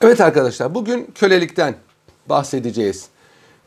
[0.00, 1.74] Evet arkadaşlar bugün kölelikten
[2.28, 3.08] bahsedeceğiz.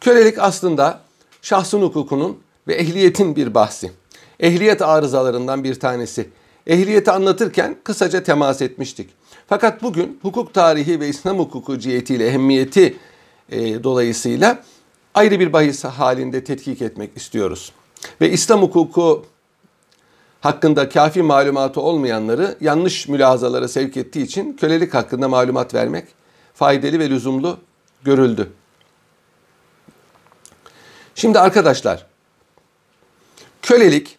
[0.02, 1.02] Kölelik aslında
[1.42, 3.92] şahsın hukukunun ve ehliyetin bir bahsi.
[4.40, 6.30] Ehliyet arızalarından bir tanesi.
[6.68, 9.10] Ehliyeti anlatırken kısaca temas etmiştik.
[9.48, 12.98] Fakat bugün hukuk tarihi ve İslam hukuku cihetiyle ehemmiyeti
[13.50, 14.64] e, dolayısıyla
[15.14, 17.72] ayrı bir bahis halinde tetkik etmek istiyoruz.
[18.22, 19.26] Ve İslam hukuku
[20.42, 26.21] hakkında kafi malumatı olmayanları yanlış mülazalara sevk ettiği için kölelik hakkında malumat vermek
[26.54, 27.60] faydalı ve lüzumlu
[28.04, 28.52] görüldü.
[31.16, 32.06] Şimdi arkadaşlar,
[33.62, 34.18] kölelik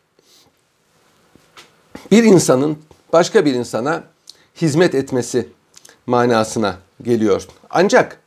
[2.10, 2.78] bir insanın
[3.12, 4.04] başka bir insana
[4.56, 5.48] hizmet etmesi
[6.06, 7.46] manasına geliyor.
[7.70, 8.20] Ancak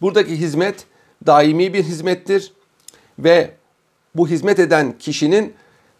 [0.00, 0.86] buradaki hizmet
[1.26, 2.52] daimi bir hizmettir
[3.18, 3.54] ve
[4.14, 5.54] bu hizmet eden kişinin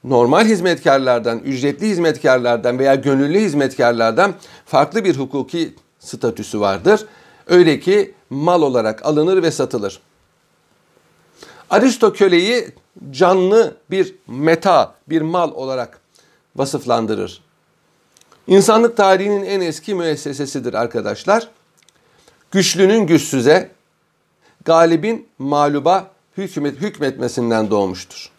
[0.05, 4.35] normal hizmetkarlardan, ücretli hizmetkarlardan veya gönüllü hizmetkarlardan
[4.67, 7.07] farklı bir hukuki statüsü vardır.
[7.51, 10.01] Öyle ki mal olarak alınır ve satılır.
[11.71, 12.69] Aristo köleyi
[13.11, 16.01] canlı bir meta, bir mal olarak
[16.57, 17.43] vasıflandırır.
[18.47, 21.49] İnsanlık tarihinin en eski müessesesidir arkadaşlar.
[22.51, 23.71] Güçlünün güçsüze,
[24.65, 28.31] galibin mağluba hükmet, hükmetmesinden doğmuştur.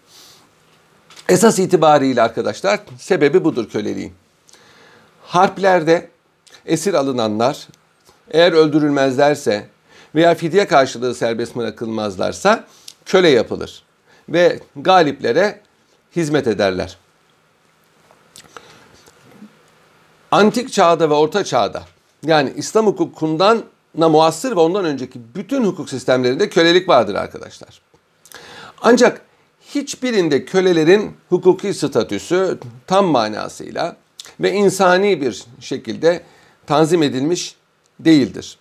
[1.30, 4.14] Esas itibariyle arkadaşlar sebebi budur köleliğin.
[5.24, 6.10] Harplerde
[6.66, 7.68] esir alınanlar
[8.32, 9.68] eğer öldürülmezlerse
[10.16, 12.64] veya fidye karşılığı serbest bırakılmazlarsa
[13.06, 13.84] köle yapılır
[14.30, 15.62] ve galiplere
[16.16, 16.98] hizmet ederler.
[20.32, 21.84] Antik çağda ve orta çağda
[22.26, 23.64] yani İslam hukukundan
[23.98, 27.82] na muasır ve ondan önceki bütün hukuk sistemlerinde kölelik vardır arkadaşlar.
[28.82, 29.22] Ancak
[29.76, 33.96] hiçbirinde kölelerin hukuki statüsü tam manasıyla
[34.40, 36.24] ve insani bir şekilde
[36.68, 37.56] tanzim edilmiş
[38.06, 38.58] değildir.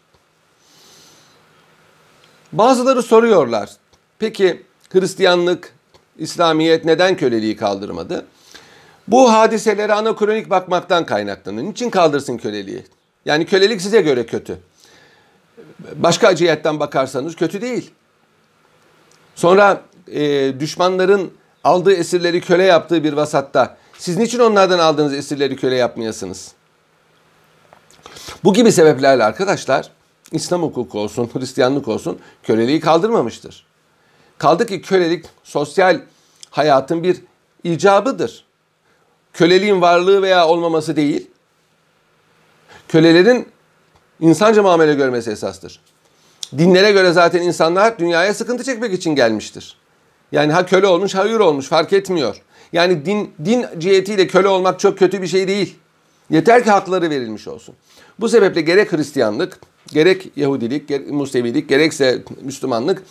[2.53, 3.71] Bazıları soruyorlar.
[4.19, 5.75] Peki Hristiyanlık,
[6.19, 8.27] İslamiyet neden köleliği kaldırmadı?
[9.09, 11.67] Bu hadiselere anakronik bakmaktan kaynaklanıyor.
[11.67, 12.85] Niçin kaldırsın köleliği?
[13.25, 14.59] Yani kölelik size göre kötü.
[15.95, 17.91] Başka cihetten bakarsanız kötü değil.
[19.35, 21.31] Sonra e, düşmanların
[21.65, 26.53] aldığı esirleri köle yaptığı bir vasatta siz niçin onlardan aldığınız esirleri köle yapmayasınız?
[28.45, 29.91] Bu gibi sebeplerle arkadaşlar
[30.33, 33.67] İslam hukuku olsun, Hristiyanlık olsun köleliği kaldırmamıştır.
[34.39, 36.01] Kaldı ki kölelik sosyal
[36.51, 37.17] hayatın bir
[37.65, 38.45] icabıdır.
[39.33, 41.31] Köleliğin varlığı veya olmaması değil,
[42.89, 43.49] kölelerin
[44.21, 45.81] insanca muamele görmesi esastır.
[46.59, 49.77] Dinlere göre zaten insanlar dünyaya sıkıntı çekmek için gelmiştir.
[50.33, 52.43] Yani ha köle olmuş ha hür olmuş fark etmiyor.
[52.73, 55.79] Yani din, din cihetiyle köle olmak çok kötü bir şey değil.
[56.31, 57.75] Yeter ki hakları verilmiş olsun.
[58.21, 59.59] Bu sebeple gerek Hristiyanlık,
[59.89, 63.03] gerek Yahudilik, gerek Musevilik, gerekse Müslümanlık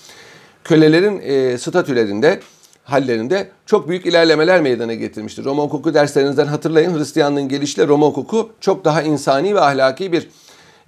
[0.64, 2.40] kölelerin e, statülerinde,
[2.84, 5.46] hallerinde çok büyük ilerlemeler meydana getirmiştir.
[5.46, 10.30] Roma hukuku derslerinizden hatırlayın Hristiyanlığın gelişiyle Roma hukuku çok daha insani ve ahlaki bir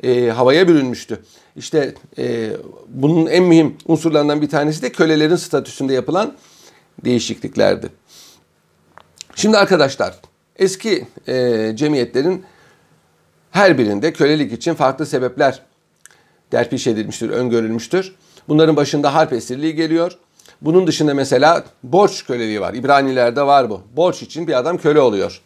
[0.04, 1.22] e, havaya bürünmüştü.
[1.56, 2.50] İşte e,
[2.88, 6.34] bunun en mühim unsurlarından bir tanesi de kölelerin statüsünde yapılan
[7.06, 7.90] değişikliklerdi.
[9.36, 10.16] Şimdi arkadaşlar
[10.56, 12.44] eski e, cemiyetlerin
[13.52, 15.62] her birinde kölelik için farklı sebepler
[16.52, 18.16] derpiş edilmiştir, öngörülmüştür.
[18.48, 20.18] Bunların başında harp esirliği geliyor.
[20.62, 22.74] Bunun dışında mesela borç köleliği var.
[22.74, 23.82] İbranilerde var bu.
[23.96, 25.42] Borç için bir adam köle oluyor.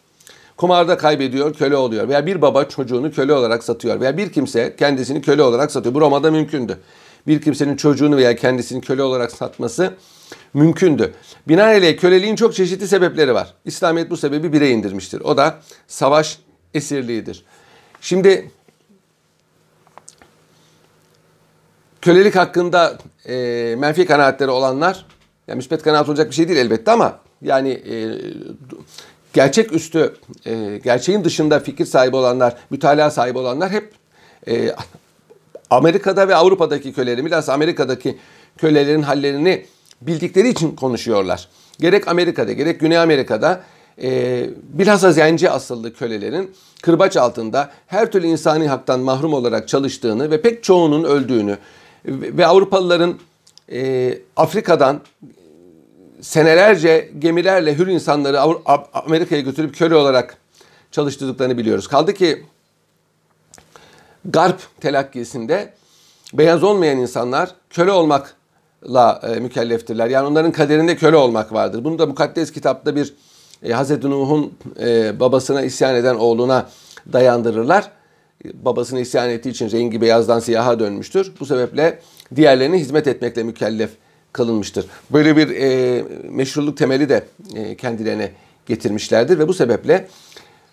[0.56, 2.08] Kumarda kaybediyor, köle oluyor.
[2.08, 4.00] Veya bir baba çocuğunu köle olarak satıyor.
[4.00, 5.94] Veya bir kimse kendisini köle olarak satıyor.
[5.94, 6.78] Bu Roma'da mümkündü.
[7.26, 9.94] Bir kimsenin çocuğunu veya kendisini köle olarak satması
[10.54, 11.14] mümkündü.
[11.48, 13.54] Binaenaleyh köleliğin çok çeşitli sebepleri var.
[13.64, 15.20] İslamiyet bu sebebi bire indirmiştir.
[15.20, 16.38] O da savaş
[16.74, 17.44] esirliğidir.
[18.00, 18.50] Şimdi
[22.00, 22.98] kölelik hakkında
[23.28, 25.06] e, menfi kanaatleri olanlar,
[25.48, 27.94] yani müspet kanaat olacak bir şey değil elbette ama yani e,
[29.32, 30.14] gerçek üstü,
[30.46, 33.92] e, gerçeğin dışında fikir sahibi olanlar, mütalaa sahibi olanlar hep
[34.48, 34.74] e,
[35.70, 38.18] Amerika'da ve Avrupa'daki köleleri, biraz Amerika'daki
[38.58, 39.66] kölelerin hallerini
[40.00, 41.48] bildikleri için konuşuyorlar.
[41.80, 43.62] Gerek Amerika'da gerek Güney Amerika'da
[44.02, 46.50] e, bilhassa zenci asıllı kölelerin
[46.82, 51.58] kırbaç altında her türlü insani haktan mahrum olarak çalıştığını ve pek çoğunun öldüğünü
[52.06, 53.14] ve Avrupalıların
[53.72, 55.00] e, Afrika'dan
[56.20, 58.40] senelerce gemilerle hür insanları
[58.94, 60.36] Amerika'ya götürüp köle olarak
[60.90, 61.88] çalıştırdıklarını biliyoruz.
[61.88, 62.44] Kaldı ki
[64.30, 65.72] Garp telakkisinde
[66.32, 70.08] beyaz olmayan insanlar köle olmakla e, mükelleftirler.
[70.08, 71.84] Yani onların kaderinde köle olmak vardır.
[71.84, 73.14] Bunu da mukaddes kitapta bir
[73.62, 76.66] e, Hazreti Nuh'un e, babasına isyan eden oğluna
[77.12, 77.90] dayandırırlar.
[78.44, 81.32] babasına isyan ettiği için rengi beyazdan siyaha dönmüştür.
[81.40, 82.00] Bu sebeple
[82.36, 83.90] diğerlerine hizmet etmekle mükellef
[84.32, 84.86] kılınmıştır.
[85.10, 87.24] Böyle bir e, meşruluk temeli de
[87.54, 88.32] e, kendilerine
[88.66, 90.08] getirmişlerdir ve bu sebeple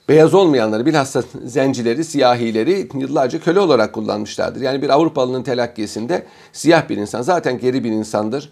[0.10, 4.62] beyaz olmayanları bilhassa zencileri, siyahileri yıllarca köle olarak kullanmışlardır.
[4.62, 8.50] Yani bir Avrupalının telakkisinde siyah bir insan zaten geri bir insandır.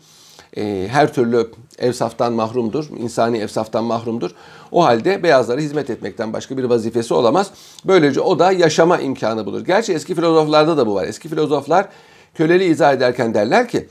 [0.58, 4.32] E, her türlü evsaftan mahrumdur, insani evsaftan mahrumdur.
[4.72, 7.52] O halde beyazlara hizmet etmekten başka bir vazifesi olamaz.
[7.86, 9.66] Böylece o da yaşama imkanı bulur.
[9.66, 11.08] Gerçi eski filozoflarda da bu var.
[11.08, 11.88] Eski filozoflar
[12.34, 13.88] köleliği izah ederken derler ki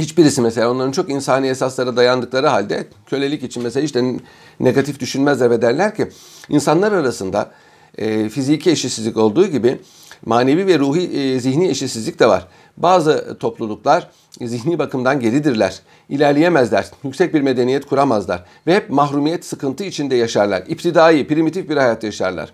[0.00, 4.16] Hiçbirisi mesela onların çok insani esaslara dayandıkları halde kölelik için mesela işte
[4.60, 6.08] negatif düşünmezler ve derler ki
[6.48, 7.50] insanlar arasında
[7.98, 9.78] e, fiziki eşitsizlik olduğu gibi
[10.26, 12.46] manevi ve ruhi e, zihni eşitsizlik de var.
[12.76, 14.10] Bazı topluluklar
[14.40, 20.62] zihni bakımdan geridirler, ilerleyemezler, yüksek bir medeniyet kuramazlar ve hep mahrumiyet, sıkıntı içinde yaşarlar.
[20.68, 22.52] İptidai, primitif bir hayat yaşarlar.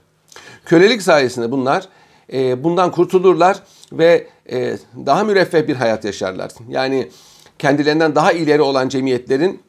[0.64, 1.88] Kölelik sayesinde bunlar
[2.32, 3.58] e, bundan kurtulurlar
[3.92, 4.76] ve e,
[5.06, 6.50] daha müreffeh bir hayat yaşarlar.
[6.68, 7.08] Yani
[7.58, 9.62] kendilerinden daha ileri olan cemiyetlerin,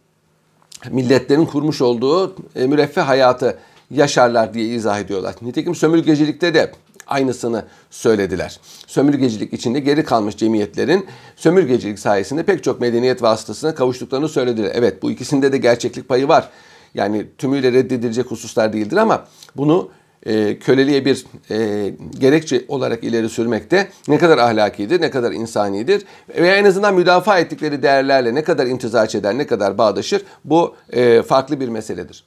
[0.91, 3.57] milletlerin kurmuş olduğu e, müreffeh hayatı
[3.91, 5.35] yaşarlar diye izah ediyorlar.
[5.41, 6.71] Nitekim sömürgecilikte de
[7.07, 8.59] aynısını söylediler.
[8.87, 14.71] Sömürgecilik içinde geri kalmış cemiyetlerin sömürgecilik sayesinde pek çok medeniyet vasıtasına kavuştuklarını söylediler.
[14.73, 16.49] Evet bu ikisinde de gerçeklik payı var.
[16.93, 19.89] Yani tümüyle reddedilecek hususlar değildir ama bunu
[20.25, 26.55] e, köleliğe bir e, gerekçe olarak ileri sürmekte ne kadar ahlakidir, ne kadar insanidir veya
[26.55, 31.59] en azından müdafaa ettikleri değerlerle ne kadar imtizaç eder, ne kadar bağdaşır bu e, farklı
[31.59, 32.23] bir meseledir.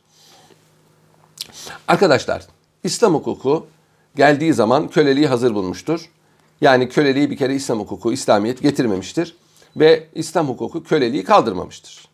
[1.88, 2.46] Arkadaşlar
[2.84, 3.66] İslam hukuku
[4.16, 6.10] geldiği zaman köleliği hazır bulmuştur.
[6.60, 9.36] Yani köleliği bir kere İslam hukuku, İslamiyet getirmemiştir
[9.76, 12.08] ve İslam hukuku köleliği kaldırmamıştır.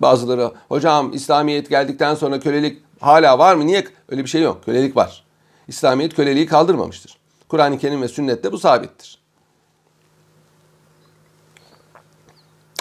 [0.00, 3.66] Bazıları hocam İslamiyet geldikten sonra kölelik hala var mı?
[3.66, 3.84] Niye?
[4.08, 4.64] Öyle bir şey yok.
[4.64, 5.24] Kölelik var.
[5.68, 7.18] İslamiyet köleliği kaldırmamıştır.
[7.48, 9.18] Kur'an-ı Kerim ve sünnette bu sabittir.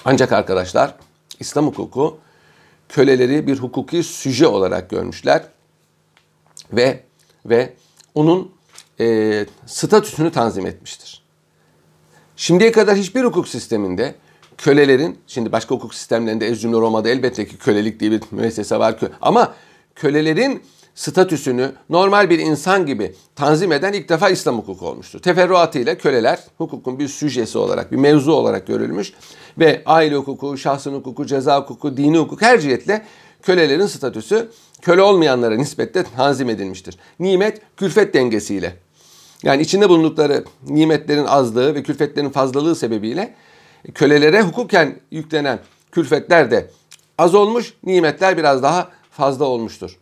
[0.06, 0.96] Ancak arkadaşlar
[1.40, 2.18] İslam hukuku
[2.90, 5.44] köleleri bir hukuki süje olarak görmüşler
[6.72, 7.04] ve
[7.46, 7.74] ve
[8.16, 8.52] onun
[9.00, 11.24] e, statüsünü tanzim etmiştir.
[12.36, 14.16] Şimdiye kadar hiçbir hukuk sisteminde
[14.58, 18.96] kölelerin, şimdi başka hukuk sistemlerinde ez cümle Roma'da elbette ki kölelik diye bir müessese var.
[19.22, 19.54] Ama
[19.96, 20.64] kölelerin
[20.96, 25.20] statüsünü normal bir insan gibi tanzim eden ilk defa İslam hukuku olmuştur.
[25.20, 29.14] Teferruatıyla köleler hukukun bir süjesi olarak, bir mevzu olarak görülmüş
[29.60, 33.06] ve aile hukuku, şahsın hukuku, ceza hukuku, dini hukuk her cihetle
[33.44, 34.50] kölelerin statüsü
[34.82, 36.98] köle olmayanlara nispetle tanzim edilmiştir.
[37.20, 38.76] Nimet külfet dengesiyle.
[39.44, 43.34] Yani içinde bulundukları nimetlerin azlığı ve külfetlerin fazlalığı sebebiyle
[43.94, 45.60] kölelere hukuken yüklenen
[45.92, 46.70] külfetler de
[47.18, 49.98] az olmuş, nimetler biraz daha fazla olmuştur.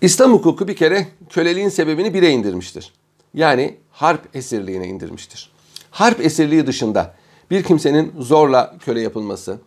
[0.00, 2.92] İslam hukuku bir kere köleliğin sebebini bire indirmiştir.
[3.34, 5.52] Yani harp esirliğine indirmiştir.
[5.90, 7.14] Harp esirliği dışında
[7.50, 9.58] bir kimsenin zorla köle yapılması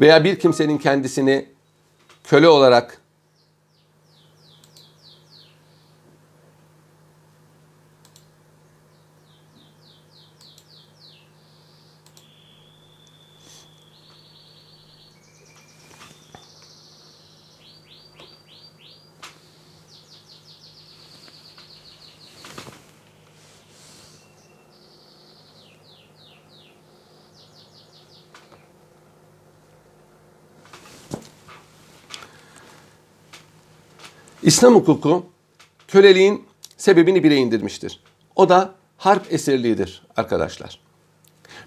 [0.00, 1.48] veya bir kimsenin kendisini
[2.24, 3.00] köle olarak
[34.44, 35.26] İslam hukuku
[35.88, 36.44] köleliğin
[36.76, 38.00] sebebini bire indirmiştir.
[38.36, 40.80] O da harp esirliğidir arkadaşlar.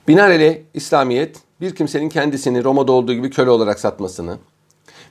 [0.07, 4.37] Binaenaleyh İslamiyet bir kimsenin kendisini Roma'da olduğu gibi köle olarak satmasını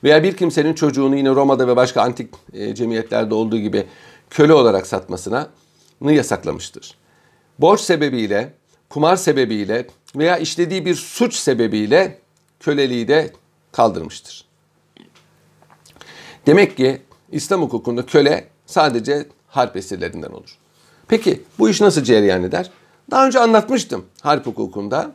[0.05, 3.87] veya bir kimsenin çocuğunu yine Roma'da ve başka antik e, cemiyetlerde olduğu gibi
[4.31, 5.49] köle olarak satmasına
[6.01, 6.95] yasaklamıştır.
[7.59, 8.53] Borç sebebiyle,
[8.89, 12.19] kumar sebebiyle veya işlediği bir suç sebebiyle
[12.61, 13.33] köleliği de
[13.73, 14.45] kaldırmıştır.
[16.47, 20.59] Demek ki İslam hukukunda köle sadece harp esirlerinden olur.
[21.09, 22.71] Peki bu iş nasıl cereyan eder?
[23.11, 25.12] Daha önce anlatmıştım harp hukukunda.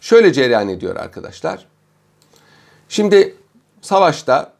[0.00, 1.66] Şöyle cereyan ediyor arkadaşlar.
[2.88, 3.36] Şimdi
[3.80, 4.52] savaşta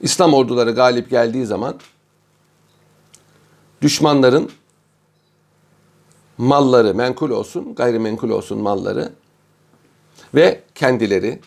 [0.00, 1.80] İslam orduları galip geldiği zaman
[3.82, 4.50] düşmanların
[6.38, 9.12] malları menkul olsun, gayrimenkul olsun malları
[10.34, 11.40] ve kendileri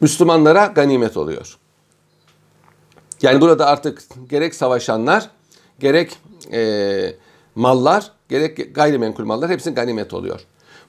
[0.00, 1.58] Müslümanlara ganimet oluyor.
[3.22, 5.30] Yani burada artık gerek savaşanlar,
[5.80, 6.18] gerek
[6.52, 7.14] e,
[7.54, 10.40] mallar, gerek gayrimenkul mallar hepsi ganimet oluyor.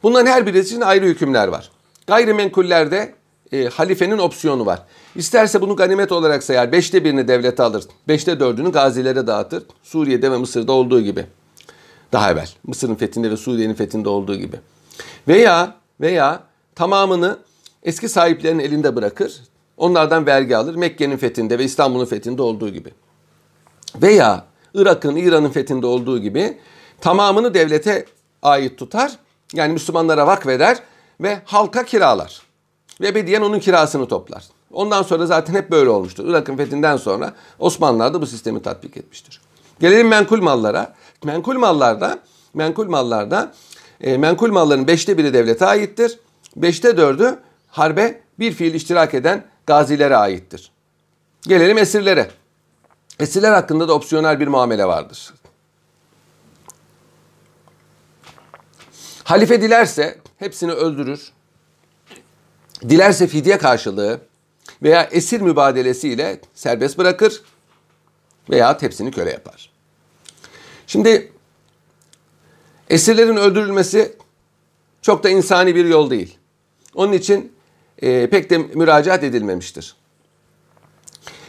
[0.03, 1.71] Bunların her birisi için ayrı hükümler var.
[2.07, 3.13] Gayrimenkullerde
[3.51, 4.83] e, halifenin opsiyonu var.
[5.15, 6.71] İsterse bunu ganimet olarak sayar.
[6.71, 7.83] Beşte birini devlete alır.
[8.07, 9.63] Beşte dördünü gazilere dağıtır.
[9.83, 11.25] Suriye'de ve Mısır'da olduğu gibi.
[12.11, 12.49] Daha evvel.
[12.67, 14.59] Mısır'ın fethinde ve Suriye'nin fethinde olduğu gibi.
[15.27, 16.43] Veya veya
[16.75, 17.37] tamamını
[17.83, 19.41] eski sahiplerinin elinde bırakır.
[19.77, 20.75] Onlardan vergi alır.
[20.75, 22.93] Mekke'nin fethinde ve İstanbul'un fethinde olduğu gibi.
[23.95, 26.57] Veya Irak'ın, İran'ın fethinde olduğu gibi
[27.01, 28.05] tamamını devlete
[28.41, 29.11] ait tutar.
[29.53, 30.77] Yani Müslümanlara vakfeder
[31.21, 32.41] ve halka kiralar.
[33.01, 34.43] Ve Bediyen onun kirasını toplar.
[34.71, 36.27] Ondan sonra zaten hep böyle olmuştur.
[36.27, 39.41] Irak'ın fethinden sonra Osmanlılar da bu sistemi tatbik etmiştir.
[39.79, 40.93] Gelelim menkul mallara.
[41.23, 42.19] Menkul mallarda,
[42.53, 43.53] menkul mallarda
[44.01, 46.19] e, menkul malların beşte biri devlete aittir.
[46.55, 50.71] Beşte dördü harbe bir fiil iştirak eden gazilere aittir.
[51.41, 52.31] Gelelim esirlere.
[53.19, 55.33] Esirler hakkında da opsiyonel bir muamele vardır.
[59.23, 61.31] Halife dilerse hepsini öldürür.
[62.89, 64.21] Dilerse fidye karşılığı
[64.83, 67.41] veya esir mübadelesiyle serbest bırakır
[68.49, 69.71] veya hepsini köle yapar.
[70.87, 71.31] Şimdi
[72.89, 74.15] esirlerin öldürülmesi
[75.01, 76.37] çok da insani bir yol değil.
[76.95, 77.58] Onun için
[78.01, 79.95] e, pek de müracaat edilmemiştir.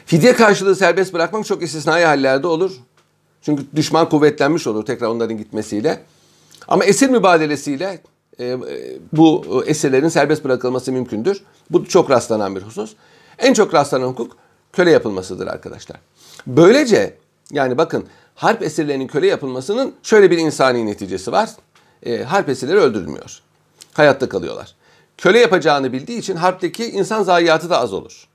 [0.07, 2.73] Fidye karşılığı serbest bırakmak çok istisnai hallerde olur.
[3.43, 6.03] Çünkü düşman kuvvetlenmiş olur tekrar onların gitmesiyle.
[6.69, 8.03] Ama esir mübadelesiyle
[8.39, 8.59] e, e,
[9.13, 11.43] bu esirlerin serbest bırakılması mümkündür.
[11.71, 12.95] Bu çok rastlanan bir husus.
[13.39, 14.37] En çok rastlanan hukuk
[14.73, 16.01] köle yapılmasıdır arkadaşlar.
[16.47, 17.17] Böylece
[17.51, 21.51] yani bakın harp esirlerinin köle yapılmasının şöyle bir insani neticesi var.
[22.03, 23.41] E, harp esirleri öldürülmüyor.
[23.93, 24.75] Hayatta kalıyorlar.
[25.21, 28.29] Köle yapacağını bildiği için harpteki insan zayiatı da az olur.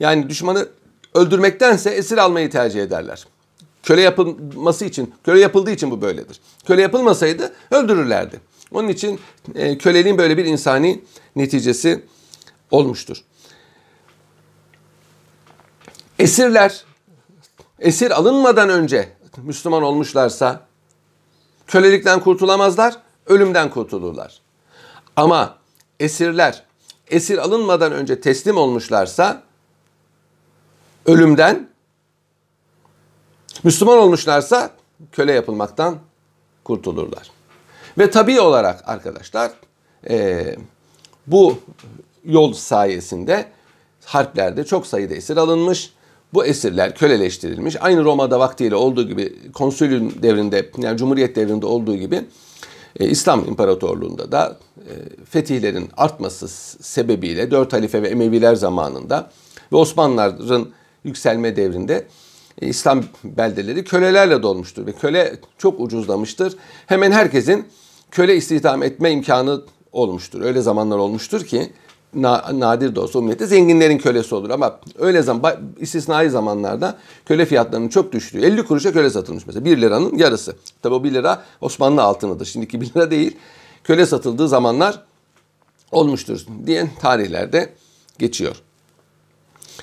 [0.00, 0.68] Yani düşmanı
[1.14, 3.26] öldürmektense esir almayı tercih ederler.
[3.82, 6.40] Köle yapılması için, köle yapıldığı için bu böyledir.
[6.66, 8.40] Köle yapılmasaydı öldürürlerdi.
[8.72, 9.20] Onun için
[9.54, 11.04] e, köleliğin böyle bir insani
[11.36, 12.04] neticesi
[12.70, 13.24] olmuştur.
[16.18, 16.84] Esirler
[17.78, 20.66] esir alınmadan önce Müslüman olmuşlarsa
[21.66, 22.96] kölelikten kurtulamazlar,
[23.26, 24.40] ölümden kurtulurlar.
[25.16, 25.61] Ama
[26.02, 26.62] esirler
[27.10, 29.42] esir alınmadan önce teslim olmuşlarsa
[31.06, 31.68] ölümden
[33.64, 34.70] Müslüman olmuşlarsa
[35.12, 35.98] köle yapılmaktan
[36.64, 37.30] kurtulurlar.
[37.98, 39.50] Ve tabii olarak arkadaşlar
[40.10, 40.46] e,
[41.26, 41.58] bu
[42.24, 43.46] yol sayesinde
[44.04, 45.92] harplerde çok sayıda esir alınmış.
[46.34, 47.76] Bu esirler köleleştirilmiş.
[47.80, 52.24] Aynı Roma'da vaktiyle olduğu gibi konsülün devrinde yani Cumhuriyet devrinde olduğu gibi
[53.00, 54.92] e, İslam İmparatorluğu'nda da e,
[55.24, 56.48] fetihlerin artması
[56.84, 59.30] sebebiyle dört halife ve Emeviler zamanında
[59.72, 60.68] ve Osmanlıların
[61.04, 62.06] yükselme devrinde
[62.62, 66.56] e, İslam beldeleri kölelerle dolmuştur ve köle çok ucuzlamıştır.
[66.86, 67.66] Hemen herkesin
[68.10, 70.40] köle istihdam etme imkanı olmuştur.
[70.40, 71.72] Öyle zamanlar olmuştur ki
[72.14, 77.88] na, nadir de olsa ümmette zenginlerin kölesi olur ama öyle zaman istisnai zamanlarda köle fiyatlarının
[77.88, 80.56] çok düştüğü 50 kuruşa köle satılmış mesela 1 liranın yarısı.
[80.82, 82.46] Tabi o 1 lira Osmanlı altınıdır.
[82.46, 83.36] Şimdiki 1 lira değil.
[83.84, 85.02] Köle satıldığı zamanlar
[85.92, 87.72] olmuştur diyen tarihlerde
[88.18, 88.56] geçiyor.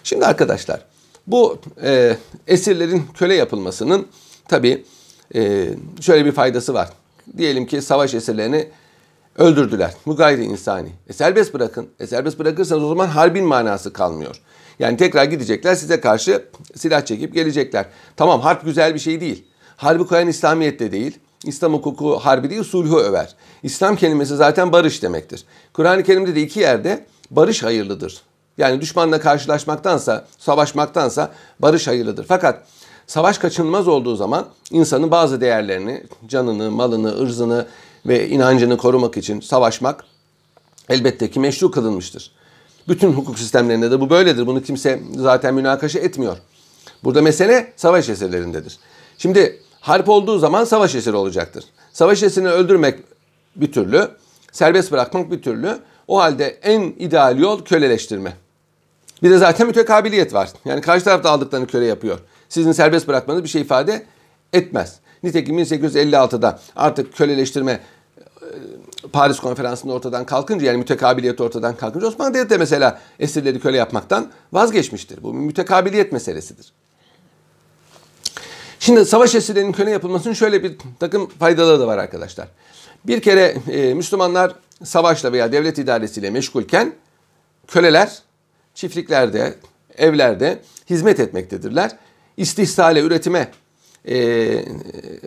[0.03, 0.85] Şimdi arkadaşlar
[1.27, 2.17] bu e,
[2.47, 4.07] esirlerin köle yapılmasının
[4.47, 4.85] tabi
[5.35, 5.69] e,
[6.01, 6.89] şöyle bir faydası var.
[7.37, 8.69] Diyelim ki savaş esirlerini
[9.39, 9.93] öldürdüler.
[10.05, 10.89] Bu gayri insani.
[11.07, 11.89] E serbest bırakın.
[11.99, 14.41] E serbest bırakırsanız o zaman harbin manası kalmıyor.
[14.79, 17.85] Yani tekrar gidecekler size karşı silah çekip gelecekler.
[18.15, 19.45] Tamam harp güzel bir şey değil.
[19.77, 21.19] Harbi koyan İslamiyet de değil.
[21.45, 23.35] İslam hukuku harbi değil sulhu över.
[23.63, 25.45] İslam kelimesi zaten barış demektir.
[25.73, 28.21] Kur'an-ı Kerim'de de iki yerde barış hayırlıdır.
[28.57, 32.25] Yani düşmanla karşılaşmaktansa, savaşmaktansa barış hayırlıdır.
[32.27, 32.63] Fakat
[33.07, 37.67] savaş kaçınılmaz olduğu zaman insanın bazı değerlerini, canını, malını, ırzını,
[38.05, 40.03] ve inancını korumak için savaşmak
[40.89, 42.31] elbette ki meşru kılınmıştır.
[42.87, 44.47] Bütün hukuk sistemlerinde de bu böyledir.
[44.47, 46.37] Bunu kimse zaten münakaşa etmiyor.
[47.03, 48.77] Burada mesele savaş esirlerindedir.
[49.17, 51.65] Şimdi harp olduğu zaman savaş esiri olacaktır.
[51.93, 52.99] Savaş esirini öldürmek
[53.55, 54.07] bir türlü,
[54.51, 55.79] serbest bırakmak bir türlü.
[56.07, 58.33] O halde en ideal yol köleleştirme.
[59.23, 60.49] Bir de zaten mütekabiliyet var.
[60.65, 62.19] Yani karşı tarafta aldıklarını köle yapıyor.
[62.49, 64.05] Sizin serbest bırakmanız bir şey ifade
[64.53, 64.99] etmez.
[65.23, 67.79] Nitekim 1856'da artık köleleştirme e,
[69.13, 74.31] Paris Konferansı'nda ortadan kalkınca yani mütekabiliyet ortadan kalkınca Osmanlı Devleti de mesela esirleri köle yapmaktan
[74.53, 75.23] vazgeçmiştir.
[75.23, 76.73] Bu mütekabiliyet meselesidir.
[78.79, 82.47] Şimdi savaş esirlerinin köle yapılmasının şöyle bir takım faydaları da var arkadaşlar.
[83.07, 86.93] Bir kere e, Müslümanlar savaşla veya devlet idaresiyle meşgulken
[87.67, 88.21] köleler
[88.75, 89.55] çiftliklerde,
[89.97, 91.91] evlerde hizmet etmektedirler.
[92.37, 93.51] İstihsale, üretime
[94.07, 94.65] e,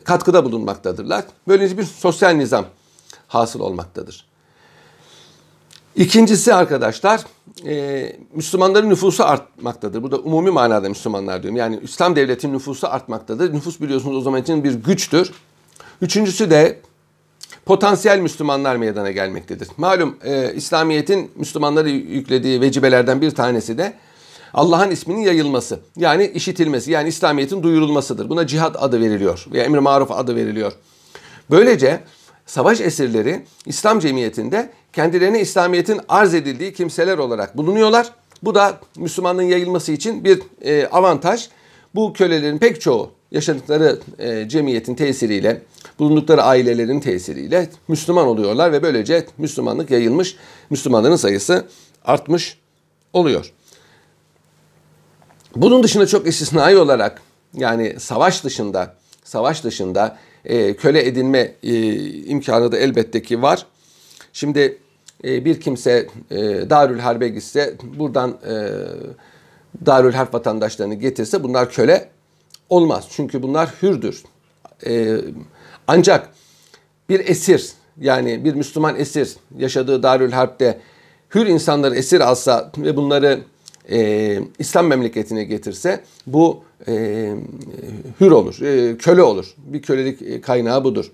[0.04, 1.24] katkıda bulunmaktadırlar.
[1.48, 2.64] Böylece bir sosyal nizam
[3.28, 4.26] hasıl olmaktadır.
[5.96, 7.20] İkincisi arkadaşlar
[7.66, 10.02] e, Müslümanların nüfusu artmaktadır.
[10.02, 11.56] Burada umumi manada Müslümanlar diyorum.
[11.56, 13.54] Yani İslam devletinin nüfusu artmaktadır.
[13.54, 15.32] Nüfus biliyorsunuz o zaman için bir güçtür.
[16.02, 16.78] Üçüncüsü de
[17.64, 19.68] potansiyel Müslümanlar meydana gelmektedir.
[19.76, 23.94] Malum e, İslamiyet'in Müslümanları yüklediği vecibelerden bir tanesi de
[24.54, 25.80] Allah'ın isminin yayılması.
[25.96, 26.90] Yani işitilmesi.
[26.90, 28.28] Yani İslamiyet'in duyurulmasıdır.
[28.28, 29.46] Buna cihat adı veriliyor.
[29.52, 30.72] Veya emir maruf adı veriliyor.
[31.50, 32.00] Böylece
[32.46, 38.10] savaş esirleri İslam cemiyetinde kendilerine İslamiyet'in arz edildiği kimseler olarak bulunuyorlar.
[38.42, 41.48] Bu da Müslümanlığın yayılması için bir e, avantaj.
[41.94, 45.62] Bu kölelerin pek çoğu yaşadıkları e, cemiyetin tesiriyle,
[45.98, 50.36] bulundukları ailelerin tesiriyle Müslüman oluyorlar ve böylece Müslümanlık yayılmış,
[50.70, 51.66] Müslümanların sayısı
[52.04, 52.58] artmış
[53.12, 53.52] oluyor.
[55.56, 57.22] Bunun dışında çok istisnai olarak
[57.54, 58.94] yani savaş dışında,
[59.24, 61.94] savaş dışında e, köle edinme e,
[62.24, 63.66] imkanı da elbette ki var.
[64.32, 64.78] Şimdi
[65.24, 66.36] e, bir kimse e,
[66.70, 68.54] Darül Harbe gitse buradan e,
[69.86, 72.08] Darül Harp vatandaşlarını getirse bunlar köle
[72.68, 73.06] olmaz.
[73.10, 74.22] Çünkü bunlar hürdür.
[74.86, 75.16] E,
[75.86, 76.28] ancak
[77.08, 80.80] bir esir yani bir Müslüman esir yaşadığı Darül Harp'te
[81.34, 83.40] hür insanları esir alsa ve bunları
[83.90, 87.34] e, İslam memleketine getirse bu e,
[88.20, 89.54] hür olur, e, köle olur.
[89.58, 91.12] Bir kölelik kaynağı budur.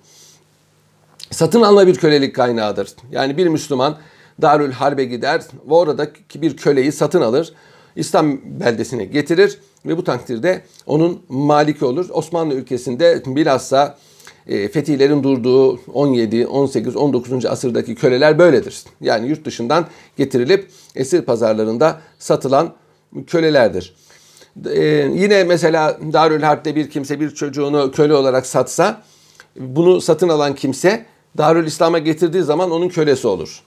[1.31, 2.89] Satın alma bir kölelik kaynağıdır.
[3.11, 3.99] Yani bir Müslüman
[4.43, 7.53] Darül Harbe gider ve oradaki bir köleyi satın alır.
[7.97, 12.09] İslam beldesine getirir ve bu takdirde onun maliki olur.
[12.11, 13.99] Osmanlı ülkesinde bilhassa
[14.49, 17.47] e, fetihlerin durduğu 17, 18, 19.
[17.47, 18.83] asırdaki köleler böyledir.
[19.01, 19.87] Yani yurt dışından
[20.17, 22.75] getirilip esir pazarlarında satılan
[23.27, 23.95] kölelerdir.
[24.67, 29.03] Ee, yine mesela Darül Harp'te bir kimse bir çocuğunu köle olarak satsa
[29.57, 31.07] bunu satın alan kimse
[31.39, 33.63] Darül İslam'a getirdiği zaman onun kölesi olur.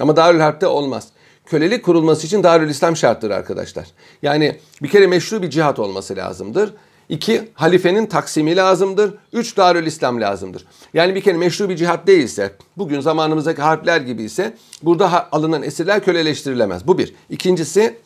[0.00, 1.08] Ama Darül Harp'te olmaz.
[1.46, 3.86] Kölelik kurulması için Darül İslam şarttır arkadaşlar.
[4.22, 6.72] Yani bir kere meşru bir cihat olması lazımdır.
[7.08, 9.14] İki, halifenin taksimi lazımdır.
[9.32, 10.64] Üç, Darül İslam lazımdır.
[10.94, 16.04] Yani bir kere meşru bir cihat değilse, bugün zamanımızdaki harpler gibi ise burada alınan esirler
[16.04, 16.86] köleleştirilemez.
[16.86, 17.14] Bu bir.
[17.30, 17.98] İkincisi,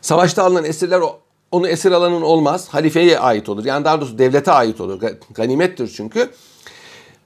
[0.00, 1.02] savaşta alınan esirler
[1.52, 2.68] onu esir alanın olmaz.
[2.68, 3.64] Halifeye ait olur.
[3.64, 5.02] Yani daha doğrusu devlete ait olur.
[5.34, 6.30] Ganimettir çünkü.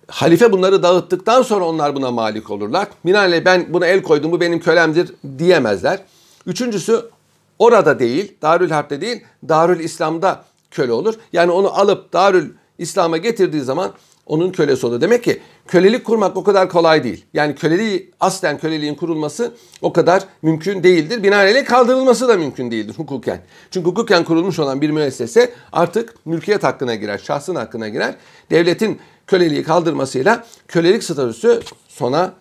[0.09, 2.89] Halife bunları dağıttıktan sonra onlar buna malik olurlar.
[3.05, 6.01] Binaenaleyh ben buna el koydum bu benim kölemdir diyemezler.
[6.47, 7.11] Üçüncüsü
[7.59, 11.15] orada değil, Darül Harp'te değil, Darül İslam'da köle olur.
[11.33, 13.93] Yani onu alıp Darül İslam'a getirdiği zaman
[14.27, 15.01] onun kölesi olur.
[15.01, 17.25] Demek ki kölelik kurmak o kadar kolay değil.
[17.35, 21.23] Yani köleliği aslen köleliğin kurulması o kadar mümkün değildir.
[21.23, 23.41] Binaenaleyh kaldırılması da mümkün değildir hukuken.
[23.71, 28.15] Çünkü hukuken kurulmuş olan bir müessese artık mülkiyet hakkına girer, şahsın hakkına girer.
[28.51, 32.33] Devletin köleliği kaldırmasıyla kölelik statüsü sona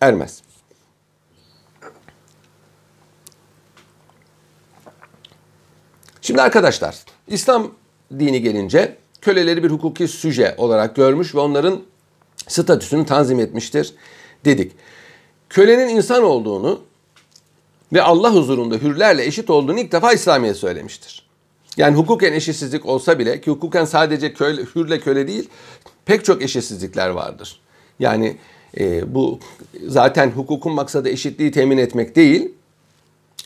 [0.00, 0.42] ermez.
[6.22, 6.96] Şimdi arkadaşlar
[7.28, 7.70] İslam
[8.18, 11.82] dini gelince köleleri bir hukuki süje olarak görmüş ve onların
[12.48, 13.94] statüsünü tanzim etmiştir
[14.44, 14.72] dedik.
[15.48, 16.80] Kölenin insan olduğunu
[17.92, 21.30] ve Allah huzurunda hürlerle eşit olduğunu ilk defa İslamiyet söylemiştir.
[21.76, 25.48] Yani hukuken eşitsizlik olsa bile ki hukuken sadece köle, hürle köle değil
[26.04, 27.60] pek çok eşitsizlikler vardır.
[27.98, 28.36] Yani
[28.78, 29.38] e, bu
[29.86, 32.52] zaten hukukun maksadı eşitliği temin etmek değil,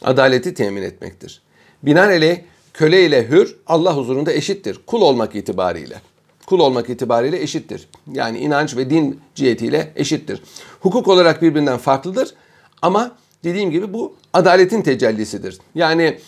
[0.03, 1.43] adaleti temin etmektir.
[1.83, 2.39] Binaenaleyh
[2.75, 4.81] köle ile hür Allah huzurunda eşittir.
[4.87, 6.01] Kul olmak itibariyle.
[6.47, 7.89] Kul olmak itibariyle eşittir.
[8.13, 10.43] Yani inanç ve din cihetiyle eşittir.
[10.81, 12.35] Hukuk olarak birbirinden farklıdır
[12.83, 13.13] ama
[13.45, 15.59] dediğim gibi bu adaletin tecellisidir.
[15.75, 16.19] Yani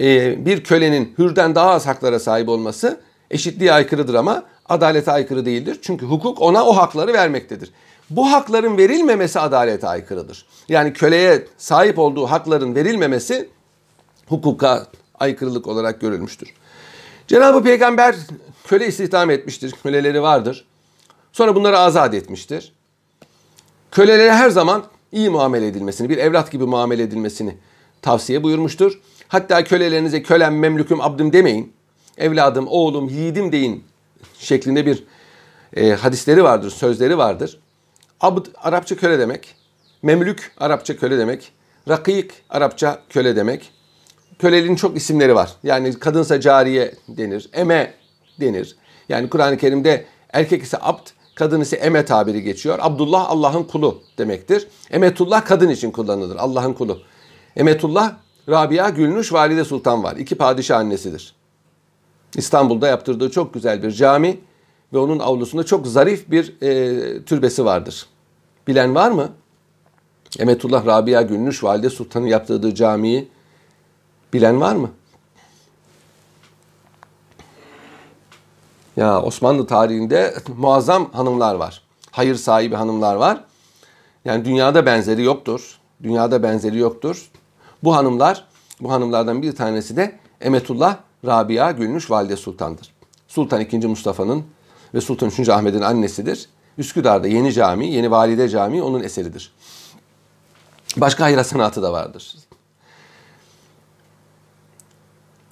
[0.00, 5.78] e, bir kölenin hürden daha az haklara sahip olması eşitliğe aykırıdır ama adalete aykırı değildir.
[5.82, 7.70] Çünkü hukuk ona o hakları vermektedir.
[8.10, 10.46] Bu hakların verilmemesi adalete aykırıdır.
[10.68, 13.48] Yani köleye sahip olduğu hakların verilmemesi
[14.26, 14.86] hukuka
[15.20, 16.48] aykırılık olarak görülmüştür.
[17.26, 18.16] Cenab-ı Peygamber
[18.66, 19.74] köle istihdam etmiştir.
[19.82, 20.64] Köleleri vardır.
[21.32, 22.72] Sonra bunları azat etmiştir.
[23.90, 27.56] Kölelere her zaman iyi muamele edilmesini, bir evlat gibi muamele edilmesini
[28.02, 29.00] tavsiye buyurmuştur.
[29.28, 31.72] Hatta kölelerinize kölem, memlüküm, abdim demeyin.
[32.18, 33.84] Evladım, oğlum, yiğidim deyin
[34.38, 35.04] şeklinde bir
[35.76, 37.60] e, hadisleri vardır, sözleri vardır.
[38.20, 39.54] Abd Arapça köle demek.
[40.02, 41.52] Memlük Arapça köle demek.
[41.88, 43.72] Rakik Arapça köle demek.
[44.38, 45.52] Köleliğin çok isimleri var.
[45.62, 47.94] Yani kadınsa cariye denir, eme
[48.40, 48.76] denir.
[49.08, 52.78] Yani Kur'an-ı Kerim'de erkek ise abd, kadın ise eme tabiri geçiyor.
[52.82, 54.68] Abdullah Allah'ın kulu demektir.
[54.90, 56.36] Emetullah kadın için kullanılır.
[56.36, 56.98] Allah'ın kulu.
[57.56, 58.14] Emetullah
[58.48, 60.16] Rabia Gülnüş Valide Sultan var.
[60.16, 61.34] İki padişah annesidir.
[62.36, 64.38] İstanbul'da yaptırdığı çok güzel bir cami
[64.92, 68.06] ve onun avlusunda çok zarif bir e, türbesi vardır.
[68.68, 69.28] Bilen var mı?
[70.38, 73.28] Emetullah Rabia Gülnüş Valide Sultan'ın yaptırdığı camiyi
[74.32, 74.90] bilen var mı?
[78.96, 81.82] Ya Osmanlı tarihinde muazzam hanımlar var.
[82.10, 83.44] Hayır sahibi hanımlar var.
[84.24, 85.78] Yani dünyada benzeri yoktur.
[86.02, 87.30] Dünyada benzeri yoktur.
[87.84, 88.44] Bu hanımlar,
[88.80, 92.94] bu hanımlardan bir tanesi de Emetullah Rabia Gülnüş Valide Sultan'dır.
[93.28, 93.86] Sultan II.
[93.86, 94.44] Mustafa'nın
[94.94, 95.52] ve Sultan III.
[95.52, 96.48] Ahmet'in annesidir.
[96.78, 99.52] Üsküdar'da Yeni Cami, Yeni Valide Camii onun eseridir.
[100.96, 102.36] Başka hayra sanatı da vardır.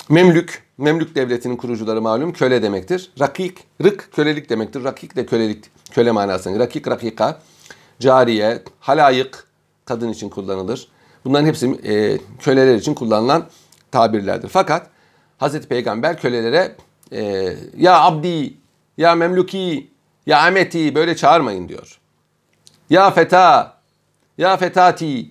[0.08, 3.10] Memlük, Memlük devletinin kurucuları malum köle demektir.
[3.20, 4.84] Rakik, rık kölelik demektir.
[4.84, 6.58] Rakik de kölelik, köle manasında.
[6.58, 7.40] Rakik, rakika,
[8.00, 9.46] cariye, halayık
[9.84, 10.88] kadın için kullanılır.
[11.24, 13.46] Bunların hepsi e, köleler için kullanılan
[13.90, 14.48] tabirlerdir.
[14.48, 14.90] Fakat
[15.38, 16.76] Hazreti Peygamber kölelere
[17.12, 18.54] e, ya abdi,
[18.98, 19.90] ya memluki,
[20.26, 21.98] ya ameti böyle çağırmayın diyor.
[22.90, 23.76] Ya feta,
[24.38, 25.30] ya fetati,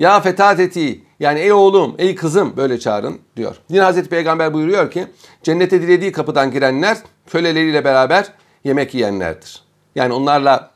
[0.00, 3.56] ya fetateti yani ey oğlum, ey kızım böyle çağırın diyor.
[3.68, 5.06] Yine Hazreti Peygamber buyuruyor ki
[5.42, 8.32] cennete dilediği kapıdan girenler köleleriyle beraber
[8.64, 9.62] yemek yiyenlerdir.
[9.94, 10.70] Yani onlarla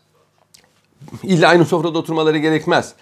[1.22, 2.94] illa aynı sofrada oturmaları gerekmez.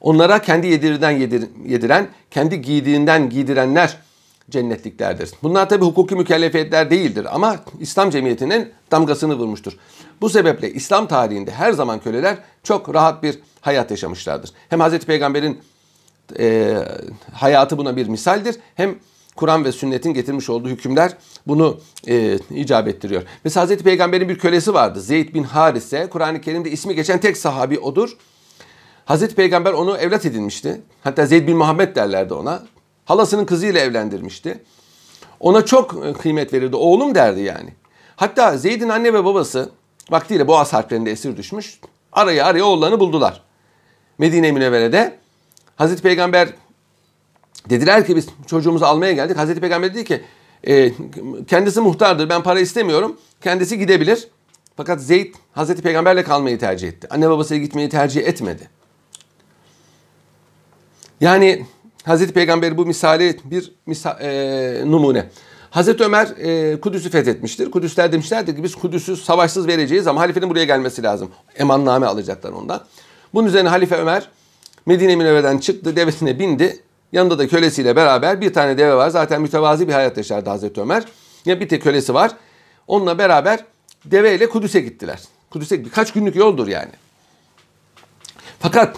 [0.00, 3.96] Onlara kendi yedirden yedir, yediren, kendi giydiğinden giydirenler
[4.50, 5.30] cennetliklerdir.
[5.42, 9.72] Bunlar tabi hukuki mükellefiyetler değildir ama İslam cemiyetinin damgasını vurmuştur.
[10.20, 14.50] Bu sebeple İslam tarihinde her zaman köleler çok rahat bir hayat yaşamışlardır.
[14.68, 15.60] Hem Hazreti Peygamber'in
[16.38, 16.76] e,
[17.32, 18.98] hayatı buna bir misaldir hem
[19.36, 23.22] Kur'an ve sünnetin getirmiş olduğu hükümler bunu e, icap ettiriyor.
[23.44, 25.00] Mesela Hazreti Peygamber'in bir kölesi vardı.
[25.00, 26.08] Zeyd bin Harise.
[26.10, 28.16] Kur'an-ı Kerim'de ismi geçen tek sahabi odur.
[29.04, 30.80] Hazreti Peygamber onu evlat edinmişti.
[31.04, 32.62] Hatta Zeyd bin Muhammed derlerdi ona.
[33.04, 34.62] Halasının kızıyla evlendirmişti.
[35.40, 36.76] Ona çok e, kıymet verirdi.
[36.76, 37.70] Oğlum derdi yani.
[38.16, 39.70] Hatta Zeyd'in anne ve babası
[40.10, 41.80] vaktiyle Boğaz harplerinde esir düşmüş.
[42.12, 43.42] Araya araya oğullarını buldular.
[44.18, 45.18] Medine-i Münevvere'de
[45.76, 46.48] Hazreti Peygamber
[47.70, 49.36] dediler ki biz çocuğumuzu almaya geldik.
[49.36, 50.22] Hazreti Peygamber dedi ki
[50.66, 50.92] e,
[51.46, 53.16] kendisi muhtardır ben para istemiyorum.
[53.40, 54.28] Kendisi gidebilir.
[54.76, 57.06] Fakat Zeyd Hazreti Peygamberle kalmayı tercih etti.
[57.10, 58.70] Anne babasıyla gitmeyi tercih etmedi.
[61.20, 61.66] Yani
[62.04, 65.30] Hazreti Peygamber bu misali bir misa, e, numune.
[65.70, 67.70] Hazreti Ömer e, Kudüs'ü fethetmiştir.
[67.70, 71.30] Kudüsler demişlerdir ki biz Kudüs'ü savaşsız vereceğiz ama halifenin buraya gelmesi lazım.
[71.56, 72.84] Emanname alacaklar ondan.
[73.34, 74.28] Bunun üzerine Halife Ömer
[74.86, 76.82] Medine Münevvere'den çıktı, devesine bindi.
[77.12, 79.10] Yanında da kölesiyle beraber bir tane deve var.
[79.10, 81.04] Zaten mütevazi bir hayat yaşardı Hazreti Ömer.
[81.46, 82.30] Ya bir tek kölesi var.
[82.86, 83.64] Onunla beraber
[84.04, 85.20] deveyle Kudüs'e gittiler.
[85.50, 86.92] Kudüs'e birkaç günlük yoldur yani.
[88.60, 88.96] Fakat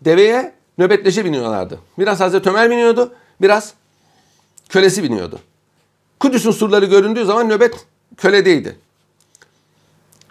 [0.00, 1.78] deveye nöbetleşe biniyorlardı.
[1.98, 3.74] Biraz Hazreti Ömer biniyordu, biraz
[4.68, 5.40] kölesi biniyordu.
[6.20, 8.76] Kudüs'ün surları göründüğü zaman nöbet köledeydi.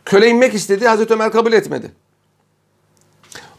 [0.06, 1.92] Köle inmek istedi, Hazreti Ömer kabul etmedi.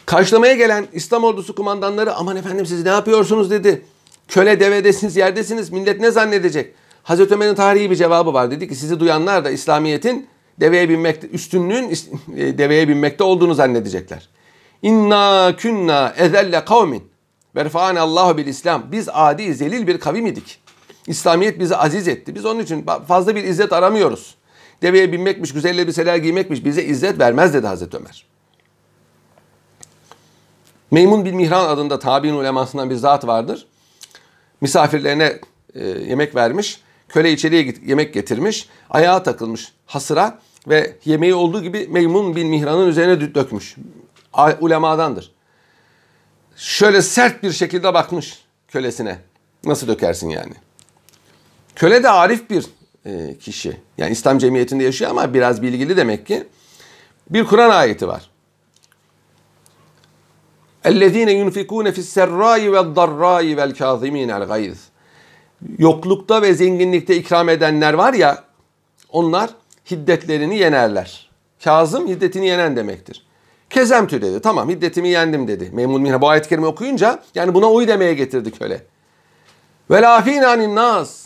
[0.07, 3.83] Karşılamaya gelen İslam ordusu kumandanları aman efendim siz ne yapıyorsunuz dedi.
[4.29, 6.75] Köle devedesiniz, yerdesiniz, millet ne zannedecek?
[7.03, 8.51] Hazreti Ömer'in tarihi bir cevabı var.
[8.51, 10.27] Dedi ki sizi duyanlar da İslamiyet'in
[10.61, 11.91] deveye binmekte, üstünlüğün
[12.37, 14.29] e, deveye binmekte olduğunu zannedecekler.
[14.83, 17.03] İnna künna ezelle kavmin.
[17.57, 18.83] Verfa'ane Allahu bil İslam.
[18.93, 20.61] Biz adi zelil bir kavim idik.
[21.07, 22.35] İslamiyet bizi aziz etti.
[22.35, 24.35] Biz onun için fazla bir izzet aramıyoruz.
[24.83, 28.27] Deveye binmekmiş, güzel elbiseler giymekmiş bize izzet vermez dedi Hazreti Ömer.
[30.91, 33.67] Meymun bin Mihran adında tabi'in ulemasından bir zat vardır.
[34.61, 35.41] Misafirlerine
[35.75, 36.81] e, yemek vermiş.
[37.09, 38.69] Köle içeriye git, yemek getirmiş.
[38.91, 40.39] Ayağa takılmış hasıra
[40.69, 43.77] ve yemeği olduğu gibi Meymun bin Mihran'ın üzerine dökmüş.
[44.61, 45.33] Ulemadandır.
[46.57, 49.19] Şöyle sert bir şekilde bakmış kölesine.
[49.65, 50.55] Nasıl dökersin yani?
[51.76, 52.66] Köle de arif bir
[53.06, 53.78] e, kişi.
[53.98, 56.48] Yani İslam cemiyetinde yaşıyor ama biraz bilgili demek ki.
[57.30, 58.32] Bir Kur'an ayeti var.
[60.86, 64.76] اَلَّذ۪ينَ يُنْفِكُونَ فِي السَّرَّاءِ وَالضَّرَّاءِ وَالْكَاظِم۪ينَ الْغَيْظِ
[65.78, 68.44] Yoklukta ve zenginlikte ikram edenler var ya,
[69.10, 69.50] onlar
[69.92, 71.30] hiddetlerini yenerler.
[71.64, 73.26] Kazım hiddetini yenen demektir.
[73.70, 74.40] Kezemtü dedi.
[74.40, 75.70] Tamam hiddetimi yendim dedi.
[75.74, 78.84] Memnun Mihra bu ayet-i kerime okuyunca yani buna uy demeye getirdi köle.
[79.92, 81.25] Ve lafînâ nas.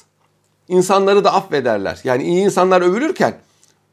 [0.70, 2.00] İnsanları da affederler.
[2.04, 3.34] Yani iyi insanlar övülürken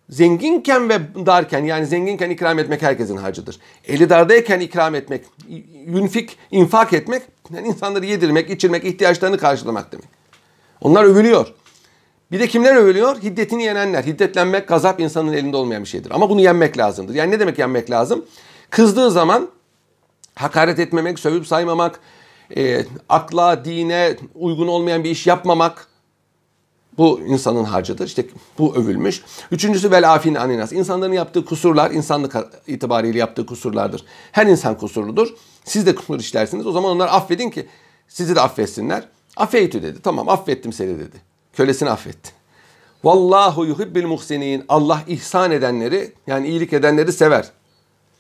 [0.10, 3.60] zenginken ve darken yani zenginken ikram etmek herkesin harcıdır.
[3.88, 5.26] Eli dardayken ikram etmek,
[5.86, 7.22] yünfik, infak etmek
[7.54, 10.08] yani insanları yedirmek, içirmek, ihtiyaçlarını karşılamak demek.
[10.82, 11.54] Onlar övülüyor.
[12.32, 13.22] Bir de kimler övülüyor?
[13.22, 14.04] Hiddetini yenenler.
[14.04, 16.12] Hiddetlenmek, gazap insanın elinde olmayan bir şeydir.
[16.12, 17.16] Ama bunu yenmek lazımdır.
[17.16, 18.26] Yani ne demek yenmek lazım?
[18.70, 19.50] Kızdığı zaman
[20.36, 22.00] hakaret etmemek, sövüp saymamak,
[22.58, 25.87] e, akla, dine uygun olmayan bir iş yapmamak,
[26.98, 28.08] Bu insanın harcıdır.
[28.08, 28.26] İşte
[28.58, 29.22] bu övülmüş.
[29.52, 30.72] Üçüncüsü vel afin aninas.
[30.72, 32.36] İnsanların yaptığı kusurlar insanlık
[32.68, 34.06] itibariyle yaptığı kusurlardır.
[34.32, 35.28] Her insan kusurludur.
[35.66, 36.68] Siz de kusur işlersiniz.
[36.68, 37.68] O zaman onları affedin ki
[38.08, 39.04] sizi de affetsinler.
[39.38, 40.00] Affeytü dedi.
[40.04, 41.16] Tamam affettim seni dedi.
[41.54, 42.32] Kölesini affetti.
[43.04, 44.66] Vallahu yuhibbil muhsinin.
[44.70, 47.52] Allah ihsan edenleri yani iyilik edenleri sever.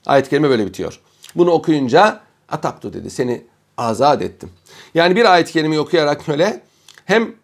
[0.06, 1.00] Ayet-i kerime böyle bitiyor.
[1.36, 3.10] Bunu okuyunca ataptu dedi.
[3.10, 3.44] Seni
[3.78, 4.50] azat ettim.
[4.94, 6.62] Yani bir ayet-i kerimeyi okuyarak köle
[7.06, 7.36] hem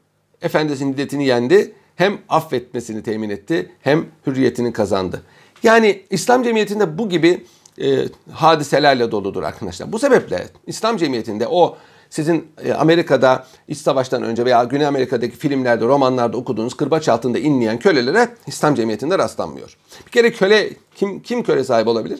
[0.44, 5.22] efendisinin hiddetini yendi hem affetmesini temin etti hem hürriyetini kazandı.
[5.64, 7.46] Yani İslam cemiyetinde bu gibi
[7.82, 9.92] e, hadiselerle doludur arkadaşlar.
[9.92, 11.78] Bu sebeple İslam cemiyetinde o
[12.10, 17.80] sizin e, Amerika'da iç savaştan önce veya Güney Amerika'daki filmlerde, romanlarda okuduğunuz kırbaç altında inleyen
[17.80, 19.78] kölelere İslam cemiyetinde rastlanmıyor.
[20.06, 22.20] Bir kere köle kim kim köle sahibi olabilir?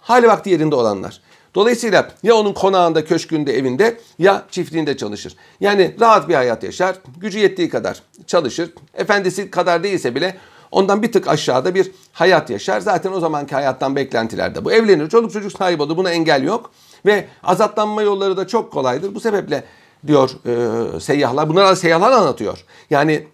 [0.00, 1.20] Hali vakti yerinde olanlar.
[1.54, 5.36] Dolayısıyla ya onun konağında, köşkünde, evinde ya çiftliğinde çalışır.
[5.60, 8.70] Yani rahat bir hayat yaşar, gücü yettiği kadar çalışır.
[8.94, 10.36] Efendisi kadar değilse bile
[10.70, 12.80] ondan bir tık aşağıda bir hayat yaşar.
[12.80, 14.72] Zaten o zamanki hayattan beklentiler de bu.
[14.72, 15.96] Evlenir, çoluk çocuk sahibi olur.
[15.96, 16.70] Buna engel yok.
[17.06, 19.14] Ve azatlanma yolları da çok kolaydır.
[19.14, 19.64] Bu sebeple
[20.06, 22.64] diyor e, seyyahlar, bunlar seyyahlar anlatıyor.
[22.90, 23.26] Yani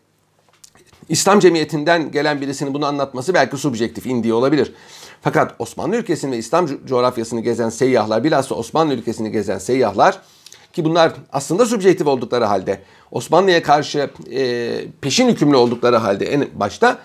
[1.11, 4.73] İslam cemiyetinden gelen birisinin bunu anlatması belki subjektif, indiği olabilir.
[5.23, 10.21] Fakat Osmanlı ülkesini ve İslam coğrafyasını gezen seyyahlar, bilhassa Osmanlı ülkesini gezen seyyahlar
[10.73, 14.71] ki bunlar aslında subjektif oldukları halde Osmanlı'ya karşı e,
[15.01, 16.99] peşin hükümlü oldukları halde en başta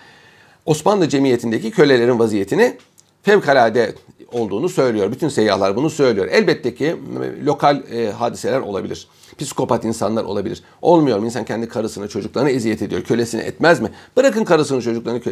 [0.66, 2.76] Osmanlı cemiyetindeki kölelerin vaziyetini
[3.22, 3.94] fevkalade
[4.32, 5.12] olduğunu söylüyor.
[5.12, 6.28] Bütün seyyahlar bunu söylüyor.
[6.30, 6.96] Elbette ki
[7.44, 9.08] lokal e, hadiseler olabilir.
[9.38, 10.62] Psikopat insanlar olabilir.
[10.82, 11.24] Olmuyor mu?
[11.24, 13.02] İnsan kendi karısını, çocuklarına eziyet ediyor.
[13.02, 13.90] Kölesini etmez mi?
[14.16, 15.22] Bırakın karısını, çocuklarını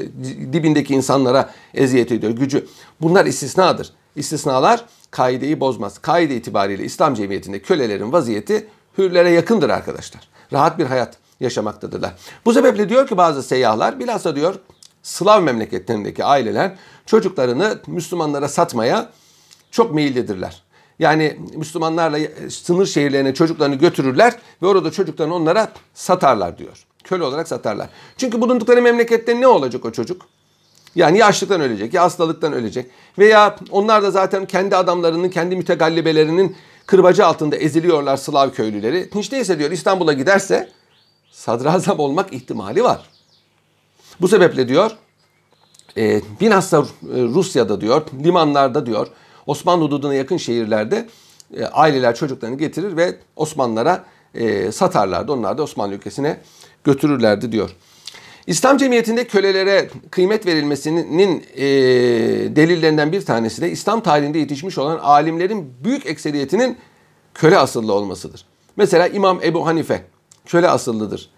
[0.52, 2.32] dibindeki insanlara eziyet ediyor.
[2.32, 2.66] Gücü.
[3.00, 3.92] Bunlar istisnadır.
[4.16, 5.98] İstisnalar kaideyi bozmaz.
[5.98, 8.66] Kaide itibariyle İslam cemiyetinde kölelerin vaziyeti
[8.98, 10.28] hürlere yakındır arkadaşlar.
[10.52, 12.14] Rahat bir hayat yaşamaktadırlar.
[12.44, 14.54] Bu sebeple diyor ki bazı seyyahlar bilhassa diyor
[15.02, 19.10] Slav memleketlerindeki aileler çocuklarını Müslümanlara satmaya
[19.70, 20.62] çok meyillidirler.
[20.98, 22.18] Yani Müslümanlarla
[22.50, 26.86] sınır şehirlerine çocuklarını götürürler ve orada çocuklarını onlara satarlar diyor.
[27.04, 27.88] Köle olarak satarlar.
[28.16, 30.26] Çünkü bulundukları memlekette ne olacak o çocuk?
[30.94, 32.90] Yani ya açlıktan ölecek ya hastalıktan ölecek.
[33.18, 39.10] Veya onlar da zaten kendi adamlarının, kendi mütegallibelerinin kırbacı altında eziliyorlar Slav köylüleri.
[39.14, 40.70] Hiç değilse diyor İstanbul'a giderse
[41.32, 43.10] sadrazam olmak ihtimali var.
[44.20, 44.90] Bu sebeple diyor
[45.96, 46.84] e, bilhassa e,
[47.22, 49.06] Rusya'da diyor limanlarda diyor
[49.46, 51.08] Osmanlı hududuna yakın şehirlerde
[51.56, 54.04] e, aileler çocuklarını getirir ve Osmanlılara
[54.34, 55.32] e, satarlardı.
[55.32, 56.40] Onlar da Osmanlı ülkesine
[56.84, 57.70] götürürlerdi diyor.
[58.46, 61.64] İslam cemiyetinde kölelere kıymet verilmesinin e,
[62.56, 66.78] delillerinden bir tanesi de İslam tarihinde yetişmiş olan alimlerin büyük ekseriyetinin
[67.34, 68.44] köle asıllı olmasıdır.
[68.76, 70.04] Mesela İmam Ebu Hanife
[70.46, 71.30] köle asıllıdır.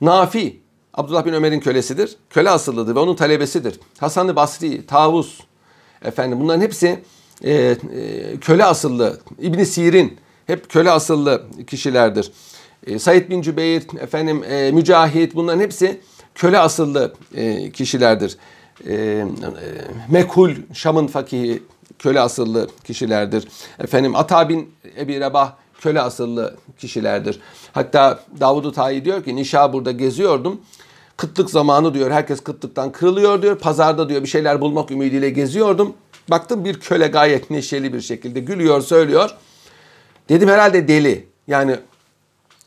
[0.00, 0.60] Nafi
[0.94, 2.16] Abdullah bin Ömer'in kölesidir.
[2.30, 3.80] Köle asıllıdır ve onun talebesidir.
[3.98, 5.40] Hasan-ı Basri, Tavus,
[6.04, 7.02] efendim bunların hepsi
[7.44, 7.76] e, e,
[8.40, 9.20] köle asıllı.
[9.38, 12.32] İbn Sirin hep köle asıllı kişilerdir.
[12.86, 16.00] E, Said bin Cübeyr, efendim e, Mücahit bunların hepsi
[16.34, 18.36] köle asıllı e, kişilerdir.
[18.86, 19.26] E, e,
[20.08, 21.62] Mekhul, Şam'ın fakihi
[21.98, 23.48] köle asıllı kişilerdir.
[23.78, 27.40] Efendim Ata bin Ebi Rebah köle asıllı kişilerdir.
[27.72, 30.60] Hatta Davud-u Tayi diyor ki Nişabur'da geziyordum.
[31.16, 32.10] Kıtlık zamanı diyor.
[32.10, 33.58] Herkes kıtlıktan kırılıyor diyor.
[33.58, 35.94] Pazarda diyor bir şeyler bulmak ümidiyle geziyordum.
[36.30, 39.30] Baktım bir köle gayet neşeli bir şekilde gülüyor, söylüyor.
[40.28, 41.26] Dedim herhalde deli.
[41.46, 41.76] Yani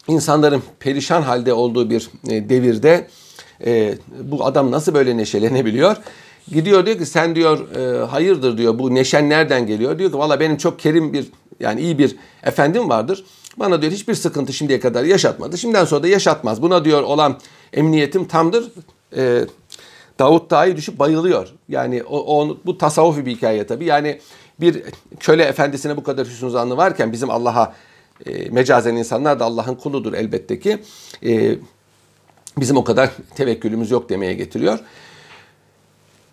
[0.07, 3.07] insanların perişan halde olduğu bir e, devirde
[3.65, 5.97] e, bu adam nasıl böyle neşelenebiliyor?
[6.47, 9.99] Gidiyor diyor ki sen diyor e, hayırdır diyor bu neşen nereden geliyor?
[9.99, 11.25] Diyor ki valla benim çok kerim bir
[11.59, 13.25] yani iyi bir efendim vardır.
[13.57, 15.57] Bana diyor hiçbir sıkıntı şimdiye kadar yaşatmadı.
[15.57, 16.61] Şimdiden sonra da yaşatmaz.
[16.61, 17.39] Buna diyor olan
[17.73, 18.71] emniyetim tamdır.
[19.17, 19.45] E,
[20.19, 21.47] Davut dahi düşüp bayılıyor.
[21.69, 23.85] Yani o, o bu tasavvufi bir hikaye tabii.
[23.85, 24.19] Yani
[24.59, 24.83] bir
[25.19, 27.73] köle efendisine bu kadar hüsnü zannı varken bizim Allah'a
[28.25, 30.79] e, mecazen insanlar da Allah'ın kuludur elbette ki.
[31.25, 31.55] E,
[32.57, 34.79] bizim o kadar tevekkülümüz yok demeye getiriyor.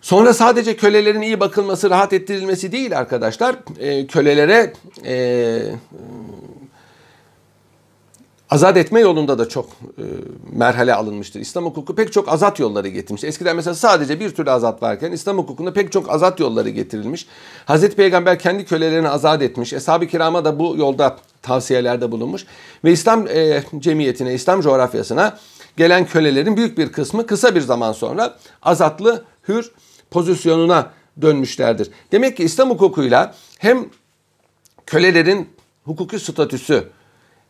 [0.01, 3.55] Sonra sadece kölelerin iyi bakılması, rahat ettirilmesi değil arkadaşlar.
[3.79, 4.73] E, kölelere
[5.05, 5.61] e,
[8.51, 9.65] azat etme yolunda da çok
[9.97, 10.03] e,
[10.51, 11.39] merhale alınmıştır.
[11.39, 13.23] İslam hukuku pek çok azat yolları getirmiş.
[13.23, 17.27] Eskiden mesela sadece bir türlü azat varken İslam hukukunda pek çok azat yolları getirilmiş.
[17.65, 19.73] Hazreti Peygamber kendi kölelerini azat etmiş.
[19.73, 22.45] Eshab-ı kirama da bu yolda tavsiyelerde bulunmuş.
[22.83, 25.37] Ve İslam e, cemiyetine, İslam coğrafyasına
[25.77, 29.71] gelen kölelerin büyük bir kısmı kısa bir zaman sonra azatlı, hür
[30.11, 31.91] pozisyonuna dönmüşlerdir.
[32.11, 33.85] Demek ki İslam hukukuyla hem
[34.85, 35.49] kölelerin
[35.85, 36.83] hukuki statüsü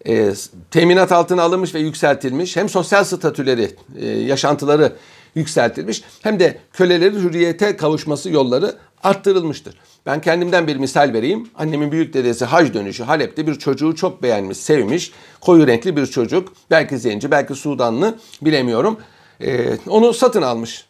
[0.08, 0.34] e,
[0.72, 2.56] teminat altına alınmış ve yükseltilmiş.
[2.56, 4.94] Hem sosyal statüleri, e, yaşantıları
[5.36, 9.76] yükseltilmiş hem de kölelerin hürriyete kavuşması yolları arttırılmıştır.
[10.06, 11.50] Ben kendimden bir misal vereyim.
[11.56, 15.12] Annemin büyük dedesi hac dönüşü Halep'te bir çocuğu çok beğenmiş, sevmiş.
[15.42, 16.54] Koyu renkli bir çocuk.
[16.72, 18.98] Belki zenci, belki Sudanlı bilemiyorum.
[19.42, 20.86] Ee, onu satın almış.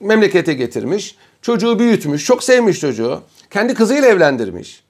[0.00, 1.16] Memlekete getirmiş.
[1.42, 2.24] Çocuğu büyütmüş.
[2.24, 3.20] Çok sevmiş çocuğu.
[3.50, 4.82] Kendi kızıyla evlendirmiş.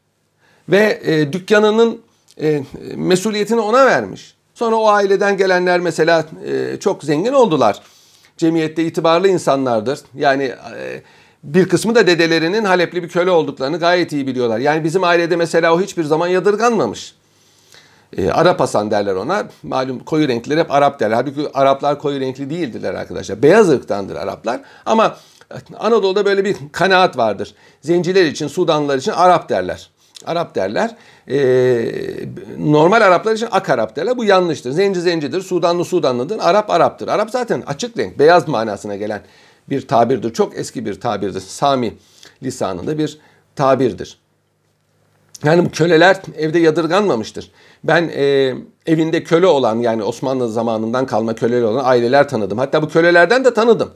[0.68, 2.00] Ve e, dükkanının
[2.40, 2.62] e,
[2.96, 4.34] mesuliyetini ona vermiş.
[4.54, 7.80] Sonra o aileden gelenler mesela e, çok zengin oldular.
[8.36, 10.00] Cemiyette itibarlı insanlardır.
[10.14, 10.44] Yani
[10.76, 11.02] e,
[11.44, 14.58] bir kısmı da dedelerinin Halepli bir köle olduklarını gayet iyi biliyorlar.
[14.58, 17.14] Yani bizim ailede mesela o hiçbir zaman yadırganmamış.
[18.16, 19.48] E, Arap Hasan derler ona.
[19.62, 21.14] Malum koyu renkliler hep Arap derler.
[21.14, 23.42] Halbuki Araplar koyu renkli değildirler arkadaşlar.
[23.42, 24.60] Beyaz ırktandır Araplar.
[24.86, 25.16] Ama
[25.78, 27.54] Anadolu'da böyle bir kanaat vardır.
[27.80, 29.90] Zenciler için, Sudanlılar için Arap derler.
[30.26, 30.96] Arap derler.
[31.30, 31.90] Ee,
[32.58, 34.16] normal Araplar için ak Arap derler.
[34.16, 34.70] Bu yanlıştır.
[34.70, 37.08] Zenci zencidir, Sudanlı Sudanlıdır, Arap Arap'tır.
[37.08, 39.22] Arap zaten açık renk, beyaz manasına gelen
[39.70, 40.32] bir tabirdir.
[40.32, 41.40] Çok eski bir tabirdir.
[41.40, 41.94] Sami
[42.42, 43.18] lisanında bir
[43.56, 44.18] tabirdir.
[45.44, 47.50] Yani bu köleler evde yadırganmamıştır.
[47.84, 48.54] Ben e,
[48.86, 52.58] evinde köle olan yani Osmanlı zamanından kalma köleler olan aileler tanıdım.
[52.58, 53.92] Hatta bu kölelerden de tanıdım.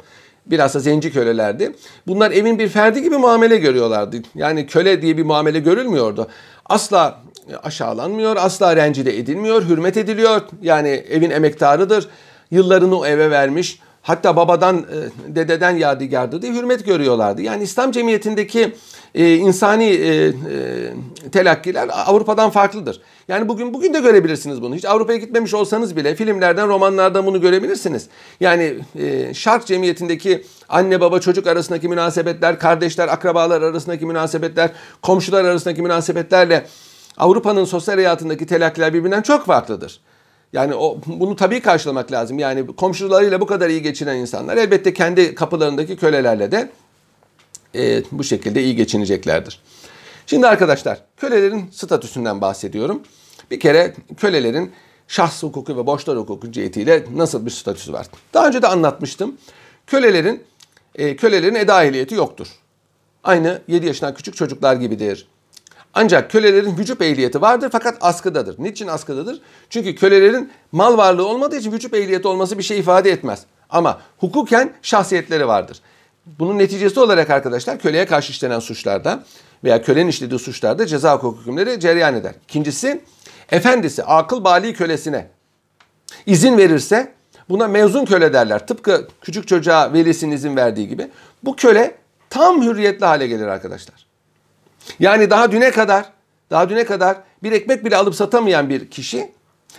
[0.51, 1.73] Bilhassa zenci kölelerdi.
[2.07, 4.17] Bunlar evin bir ferdi gibi muamele görüyorlardı.
[4.35, 6.29] Yani köle diye bir muamele görülmüyordu.
[6.67, 7.21] Asla
[7.63, 10.41] aşağılanmıyor, asla rencide edilmiyor, hürmet ediliyor.
[10.63, 12.09] Yani evin emektarıdır.
[12.51, 13.81] Yıllarını o eve vermiş.
[14.03, 17.43] Hatta babadan, e, dededen yadigardı diye hürmet görüyorlardı.
[17.43, 18.73] Yani İslam cemiyetindeki
[19.15, 20.33] e, insani e, e,
[21.33, 23.01] telakkiler Avrupa'dan farklıdır.
[23.29, 24.75] Yani bugün bugün de görebilirsiniz bunu.
[24.75, 28.09] Hiç Avrupa'ya gitmemiş olsanız bile filmlerden, romanlardan bunu görebilirsiniz.
[28.41, 34.71] Yani e, şark cemiyetindeki anne baba çocuk arasındaki münasebetler, kardeşler, akrabalar arasındaki münasebetler,
[35.03, 36.67] komşular arasındaki münasebetlerle
[37.17, 40.01] Avrupa'nın sosyal hayatındaki telakkiler birbirinden çok farklıdır.
[40.53, 42.39] Yani o, bunu tabii karşılamak lazım.
[42.39, 46.71] Yani komşularıyla bu kadar iyi geçinen insanlar elbette kendi kapılarındaki kölelerle de
[47.79, 49.61] e, bu şekilde iyi geçineceklerdir.
[50.27, 53.03] Şimdi arkadaşlar kölelerin statüsünden bahsediyorum.
[53.51, 54.73] Bir kere kölelerin
[55.09, 58.07] şahs hukuku ve borçlar hukuku cihetiyle nasıl bir statüsü var?
[58.35, 59.39] Daha önce de anlatmıştım.
[59.87, 60.43] Kölelerin
[60.95, 62.49] e, kölelerin eda ehliyeti yoktur.
[63.25, 65.29] Aynı 7 yaşından küçük çocuklar gibidir.
[65.95, 68.57] Ancak kölelerin vücut ehliyeti vardır fakat askıdadır.
[68.59, 69.41] Niçin askıdadır?
[69.71, 73.45] Çünkü kölelerin mal varlığı olmadığı için vücut ehliyeti olması bir şey ifade etmez.
[73.71, 75.81] Ama hukuken şahsiyetleri vardır.
[76.39, 79.25] Bunun neticesi olarak arkadaşlar köleye karşı işlenen suçlarda
[79.65, 82.35] veya kölenin işlediği suçlarda ceza hukuk hükümleri cereyan eder.
[82.45, 83.01] İkincisi
[83.53, 85.27] efendisi akıl bali kölesine
[86.27, 87.13] izin verirse
[87.49, 88.67] buna mezun köle derler.
[88.67, 91.09] Tıpkı küçük çocuğa velisinin izin verdiği gibi.
[91.43, 91.95] Bu köle
[92.31, 94.07] tam hürriyetli hale gelir arkadaşlar.
[95.01, 96.13] Yani daha düne kadar
[96.51, 99.33] daha düne kadar bir ekmek bile alıp satamayan bir kişi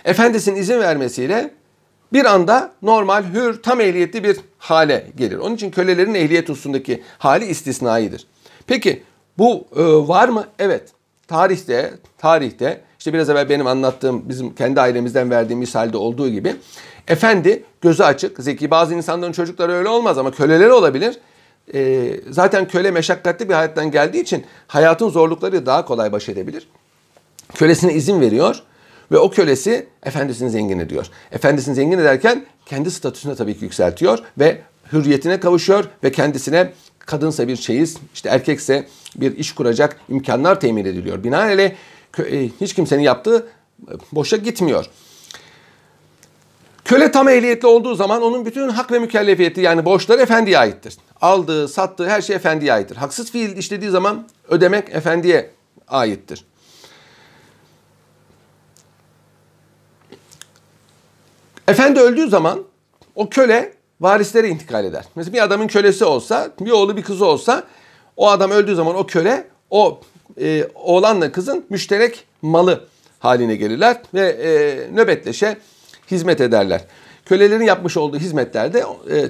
[0.04, 1.54] efendisinin izin vermesiyle
[2.12, 5.38] bir anda normal, hür, tam ehliyetli bir hale gelir.
[5.38, 8.26] Onun için kölelerin ehliyet hususundaki hali istisnaidir.
[8.66, 9.02] Peki
[9.38, 10.46] bu e, var mı?
[10.58, 10.88] Evet.
[11.28, 16.56] Tarihte, tarihte işte biraz evvel benim anlattığım bizim kendi ailemizden verdiğim misalde olduğu gibi
[17.08, 18.70] efendi gözü açık, zeki.
[18.70, 21.18] Bazı insanların çocukları öyle olmaz ama köleleri olabilir.
[21.74, 26.68] E, zaten köle meşakkatli bir hayattan geldiği için hayatın zorlukları daha kolay baş edebilir.
[27.54, 28.62] Kölesine izin veriyor
[29.12, 31.06] ve o kölesi efendisini zengin ediyor.
[31.32, 34.60] Efendisini zengin ederken kendi statüsünü tabii ki yükseltiyor ve
[34.92, 41.24] hürriyetine kavuşuyor ve kendisine kadınsa bir çeyiz, işte erkekse bir iş kuracak imkanlar temin ediliyor.
[41.24, 41.72] Binaenaleyh
[42.18, 43.46] e, hiç kimsenin yaptığı
[43.88, 44.86] e, boşa gitmiyor.
[46.84, 50.96] Köle tam ehliyetli olduğu zaman onun bütün hak ve mükellefiyeti yani borçları efendiye aittir.
[51.20, 52.96] Aldığı, sattığı her şey efendiye aittir.
[52.96, 55.50] Haksız fiil işlediği zaman ödemek efendiye
[55.88, 56.44] aittir.
[61.70, 62.64] Efendi öldüğü zaman
[63.14, 65.04] o köle varislere intikal eder.
[65.14, 67.64] Mesela bir adamın kölesi olsa, bir oğlu bir kızı olsa
[68.16, 70.00] o adam öldüğü zaman o köle o
[70.40, 72.84] e, oğlanla kızın müşterek malı
[73.18, 74.50] haline gelirler ve e,
[74.94, 75.56] nöbetleşe
[76.10, 76.84] hizmet ederler.
[77.24, 79.28] Kölelerin yapmış olduğu hizmetler de e, e,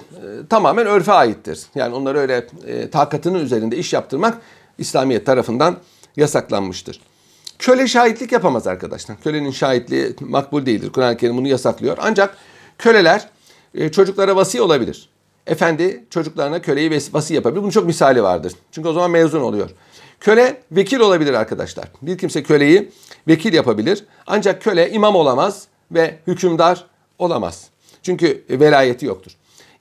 [0.51, 1.61] tamamen örfe aittir.
[1.75, 4.39] Yani onları öyle e, takatının üzerinde iş yaptırmak
[4.79, 5.77] İslamiyet tarafından
[6.17, 7.01] yasaklanmıştır.
[7.61, 9.21] Köle şahitlik yapamaz arkadaşlar.
[9.21, 10.93] Kölenin şahitliği makbul değildir.
[10.93, 11.99] Kur'an-ı Kerim bunu yasaklıyor.
[12.01, 12.37] Ancak
[12.79, 13.29] köleler
[13.75, 15.09] e, çocuklara vasi olabilir.
[15.47, 17.63] Efendi çocuklarına köleyi vasi yapabilir.
[17.63, 18.53] Bunun çok misali vardır.
[18.73, 19.71] Çünkü o zaman mezun oluyor.
[20.21, 21.85] Köle vekil olabilir arkadaşlar.
[22.03, 22.91] Bir kimse köleyi
[23.29, 24.05] vekil yapabilir.
[24.27, 26.87] Ancak köle imam olamaz ve hükümdar
[27.19, 27.69] olamaz.
[28.03, 29.33] Çünkü velayeti yoktur.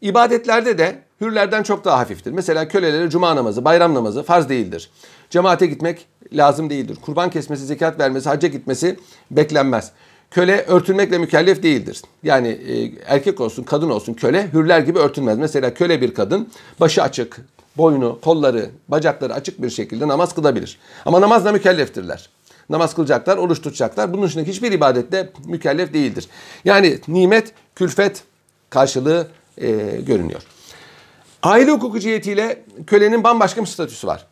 [0.01, 2.32] İbadetlerde de hürlerden çok daha hafiftir.
[2.32, 4.91] Mesela kölelere cuma namazı, bayram namazı farz değildir.
[5.30, 6.97] Cemaate gitmek lazım değildir.
[7.01, 8.99] Kurban kesmesi, zekat vermesi, hacca gitmesi
[9.32, 9.91] beklenmez.
[10.32, 12.01] köle örtülmekle mükellef değildir.
[12.23, 15.38] Yani e, erkek olsun kadın olsun köle hürler gibi örtülmez.
[15.38, 16.49] Mesela köle bir kadın
[16.80, 17.41] başı açık,
[17.77, 20.80] boynu, kolları, bacakları açık bir şekilde namaz kılabilir.
[21.05, 22.30] Ama namazla mükelleftirler.
[22.69, 24.13] Namaz kılacaklar, oruç tutacaklar.
[24.13, 26.27] Bunun dışında hiçbir ibadette mükellef değildir.
[26.65, 28.23] Yani nimet, külfet
[28.69, 29.27] karşılığı
[29.57, 29.67] e,
[30.07, 30.41] görünüyor.
[31.43, 34.27] Aile hukuku cihetiyle kölenin bambaşka bir statüsü var.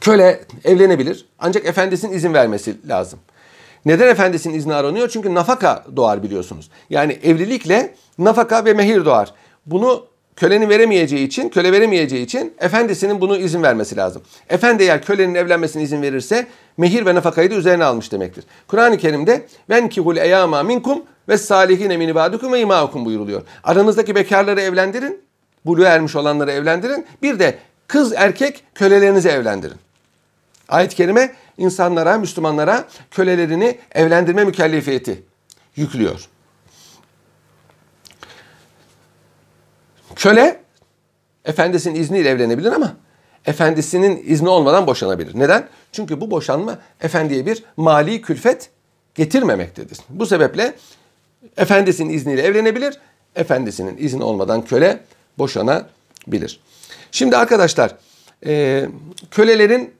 [0.00, 3.18] Köle evlenebilir ancak efendisinin izin vermesi lazım.
[3.84, 5.08] Neden efendisinin izni aranıyor?
[5.08, 6.70] Çünkü nafaka doğar biliyorsunuz.
[6.90, 9.34] Yani evlilikle nafaka ve mehir doğar.
[9.66, 14.22] Bunu kölenin veremeyeceği için, köle veremeyeceği için efendisinin bunu izin vermesi lazım.
[14.48, 18.44] Efendi eğer kölenin evlenmesine izin verirse mehir ve nafakayı da üzerine almış demektir.
[18.68, 23.42] Kur'an-ı Kerim'de ben kihul eyama minkum ve salihin min ibadukum ve imaukum buyuruluyor.
[23.64, 25.20] Aranızdaki bekarları evlendirin,
[25.66, 27.06] buluğa ermiş olanları evlendirin.
[27.22, 29.85] Bir de kız erkek kölelerinizi evlendirin.
[30.68, 35.22] Ayet-i kerime insanlara, Müslümanlara kölelerini evlendirme mükellefiyeti
[35.76, 36.28] yüklüyor.
[40.16, 40.60] Köle
[41.44, 42.96] efendisinin izniyle evlenebilir ama
[43.44, 45.38] efendisinin izni olmadan boşanabilir.
[45.38, 45.68] Neden?
[45.92, 48.70] Çünkü bu boşanma efendiye bir mali külfet
[49.14, 49.98] getirmemektedir.
[50.08, 50.74] Bu sebeple
[51.56, 52.94] efendisinin izniyle evlenebilir,
[53.36, 55.00] efendisinin izni olmadan köle
[55.38, 56.60] boşanabilir.
[57.10, 57.96] Şimdi arkadaşlar
[59.30, 59.95] kölelerin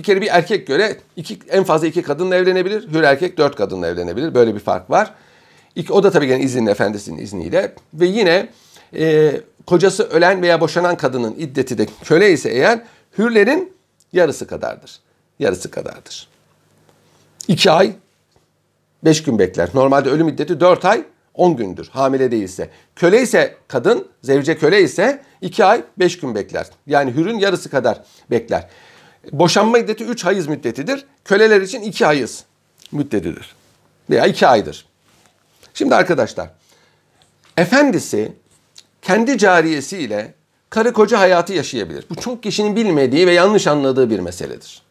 [0.00, 2.88] bir kere bir erkek göre iki, en fazla iki kadınla evlenebilir.
[2.92, 4.34] Hür erkek dört kadınla evlenebilir.
[4.34, 5.14] Böyle bir fark var.
[5.74, 7.74] İki, o da tabii gene izinli efendisinin izniyle.
[7.94, 8.48] Ve yine
[8.94, 9.32] e,
[9.66, 12.82] kocası ölen veya boşanan kadının iddeti de köle ise eğer
[13.18, 13.72] hürlerin
[14.12, 15.00] yarısı kadardır.
[15.38, 16.28] Yarısı kadardır.
[17.48, 17.92] İki ay
[19.04, 19.68] beş gün bekler.
[19.74, 22.70] Normalde ölüm iddeti dört ay on gündür hamile değilse.
[22.96, 26.66] Köle ise kadın, zevce köle ise iki ay beş gün bekler.
[26.86, 28.68] Yani hürün yarısı kadar bekler.
[29.32, 31.04] Boşanma iddeti 3 hayız müddetidir.
[31.24, 32.44] Köleler için 2 hayız
[32.92, 33.54] müddetidir.
[34.10, 34.86] Veya 2 aydır.
[35.74, 36.50] Şimdi arkadaşlar,
[37.56, 38.32] efendisi
[39.02, 40.34] kendi cariyesiyle
[40.70, 42.04] karı koca hayatı yaşayabilir.
[42.10, 44.82] Bu çok kişinin bilmediği ve yanlış anladığı bir meseledir.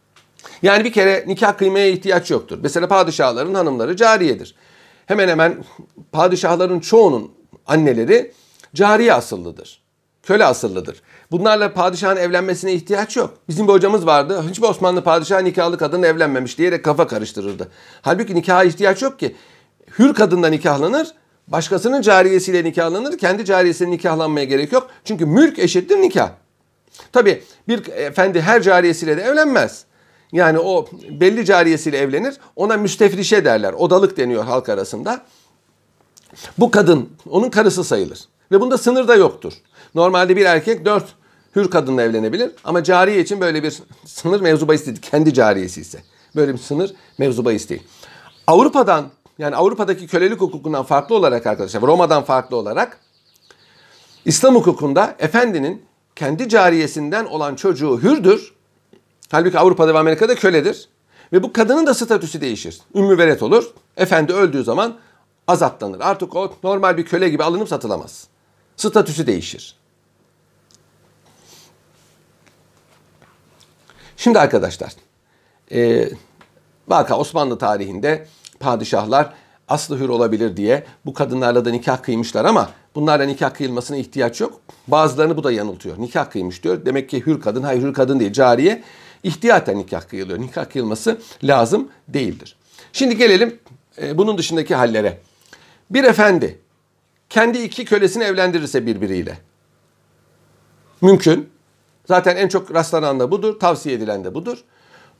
[0.61, 2.59] Yani bir kere nikah kıymaya ihtiyaç yoktur.
[2.61, 4.55] Mesela padişahların hanımları cariyedir.
[5.05, 5.63] Hemen hemen
[6.11, 7.31] padişahların çoğunun
[7.67, 8.31] anneleri
[8.75, 9.81] cariye asıllıdır.
[10.23, 11.01] Köle asıllıdır.
[11.31, 13.33] Bunlarla padişahın evlenmesine ihtiyaç yok.
[13.49, 14.43] Bizim bir hocamız vardı.
[14.49, 17.67] Hiçbir Osmanlı padişahı nikahlı kadın evlenmemiş diyerek kafa karıştırırdı.
[18.01, 19.35] Halbuki nikaha ihtiyaç yok ki.
[19.99, 21.07] Hür kadınla nikahlanır,
[21.47, 23.17] başkasının cariyesiyle nikahlanır.
[23.17, 24.89] Kendi cariyesiyle nikahlanmaya gerek yok.
[25.05, 26.29] Çünkü mülk eşittir nikah.
[27.11, 29.85] Tabi bir efendi her cariyesiyle de evlenmez.
[30.31, 32.37] Yani o belli cariyesiyle evlenir.
[32.55, 33.73] Ona müstefrişe derler.
[33.73, 35.21] Odalık deniyor halk arasında.
[36.57, 38.19] Bu kadın onun karısı sayılır.
[38.51, 39.53] Ve bunda sınır da yoktur.
[39.95, 41.18] Normalde bir erkek dört
[41.55, 42.51] hür kadınla evlenebilir.
[42.63, 44.97] Ama cariye için böyle bir sınır mevzu bahis değil.
[45.01, 46.03] Kendi cariyesi ise.
[46.35, 47.83] Böyle bir sınır mevzu bahis değil.
[48.47, 52.99] Avrupa'dan yani Avrupa'daki kölelik hukukundan farklı olarak arkadaşlar Roma'dan farklı olarak
[54.25, 55.83] İslam hukukunda efendinin
[56.15, 58.53] kendi cariyesinden olan çocuğu hürdür.
[59.31, 60.89] Halbuki Avrupa'da ve Amerika'da köledir.
[61.33, 62.79] Ve bu kadının da statüsü değişir.
[62.95, 63.71] Ümmü veret olur.
[63.97, 64.97] Efendi öldüğü zaman
[65.47, 65.99] azatlanır.
[65.99, 68.27] Artık o normal bir köle gibi alınıp satılamaz.
[68.77, 69.78] Statüsü değişir.
[74.19, 74.91] Şimdi arkadaşlar,
[75.71, 76.09] e,
[76.87, 78.27] vaka Osmanlı tarihinde
[78.59, 79.33] padişahlar
[79.67, 84.61] aslı hür olabilir diye bu kadınlarla da nikah kıymışlar ama bunlarla nikah kıyılmasına ihtiyaç yok.
[84.87, 85.99] Bazılarını bu da yanıltıyor.
[85.99, 86.85] Nikah kıymış diyor.
[86.85, 88.83] Demek ki hür kadın, hayır hür kadın değil cariye.
[89.23, 90.39] İhtiyaten nikah kıyılıyor.
[90.39, 92.55] Nikah kıyılması lazım değildir.
[92.93, 93.59] Şimdi gelelim
[94.01, 95.17] e, bunun dışındaki hallere.
[95.89, 96.59] Bir efendi
[97.29, 99.37] kendi iki kölesini evlendirirse birbiriyle.
[101.01, 101.58] Mümkün.
[102.09, 104.57] Zaten en çok rastlanan da budur, tavsiye edilen de budur.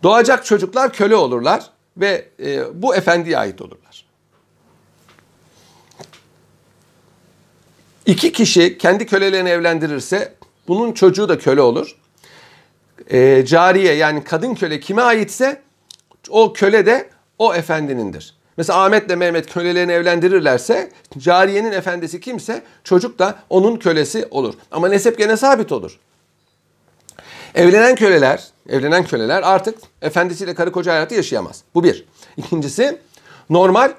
[0.04, 4.06] Doğacak çocuklar köle olurlar ve e, bu efendiye ait olurlar.
[8.06, 10.34] İki kişi kendi kölelerini evlendirirse
[10.68, 11.96] bunun çocuğu da köle olur.
[13.10, 15.62] E, cariye yani kadın köle kime aitse
[16.30, 18.36] o köle de o efendinindir.
[18.58, 24.54] Mesela Ahmet ile Mehmet kölelerini evlendirirlerse cariyenin efendisi kimse çocuk da onun kölesi olur.
[24.72, 26.00] Ama nesep gene sabit olur.
[27.56, 31.64] Evlenen köleler, evlenen köleler artık efendisiyle karı koca hayatı yaşayamaz.
[31.76, 32.06] Bu bir.
[32.38, 32.98] İkincisi
[33.50, 33.92] normal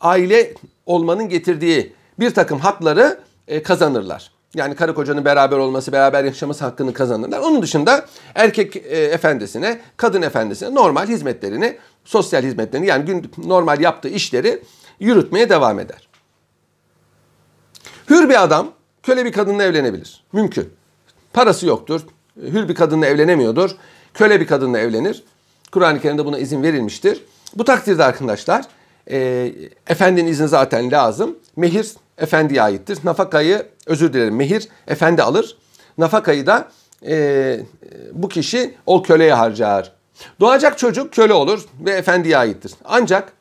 [0.00, 0.54] aile
[0.86, 4.32] olmanın getirdiği bir takım hakları e, kazanırlar.
[4.54, 7.38] Yani karı kocanın beraber olması, beraber yaşaması hakkını kazanırlar.
[7.38, 14.08] Onun dışında erkek e, efendisine, kadın efendisine normal hizmetlerini, sosyal hizmetlerini yani gün normal yaptığı
[14.08, 14.62] işleri
[15.00, 16.08] yürütmeye devam eder.
[18.10, 18.72] Hür bir adam
[19.02, 20.24] köle bir kadınla evlenebilir.
[20.32, 20.72] Mümkün.
[21.32, 22.06] Parası yoktur,
[22.36, 23.70] hür bir kadınla evlenemiyordur.
[24.14, 25.24] Köle bir kadınla evlenir.
[25.72, 27.22] Kur'an-ı Kerim'de buna izin verilmiştir.
[27.56, 28.64] Bu takdirde arkadaşlar
[29.10, 29.52] e,
[29.86, 31.38] efendinin izni zaten lazım.
[31.56, 32.98] Mehir efendiye aittir.
[33.04, 35.56] Nafakayı özür dilerim mehir efendi alır.
[35.98, 36.68] Nafakayı da
[37.06, 37.60] e,
[38.12, 39.92] bu kişi o köleye harcar.
[40.40, 42.72] Doğacak çocuk köle olur ve efendiye aittir.
[42.84, 43.32] Ancak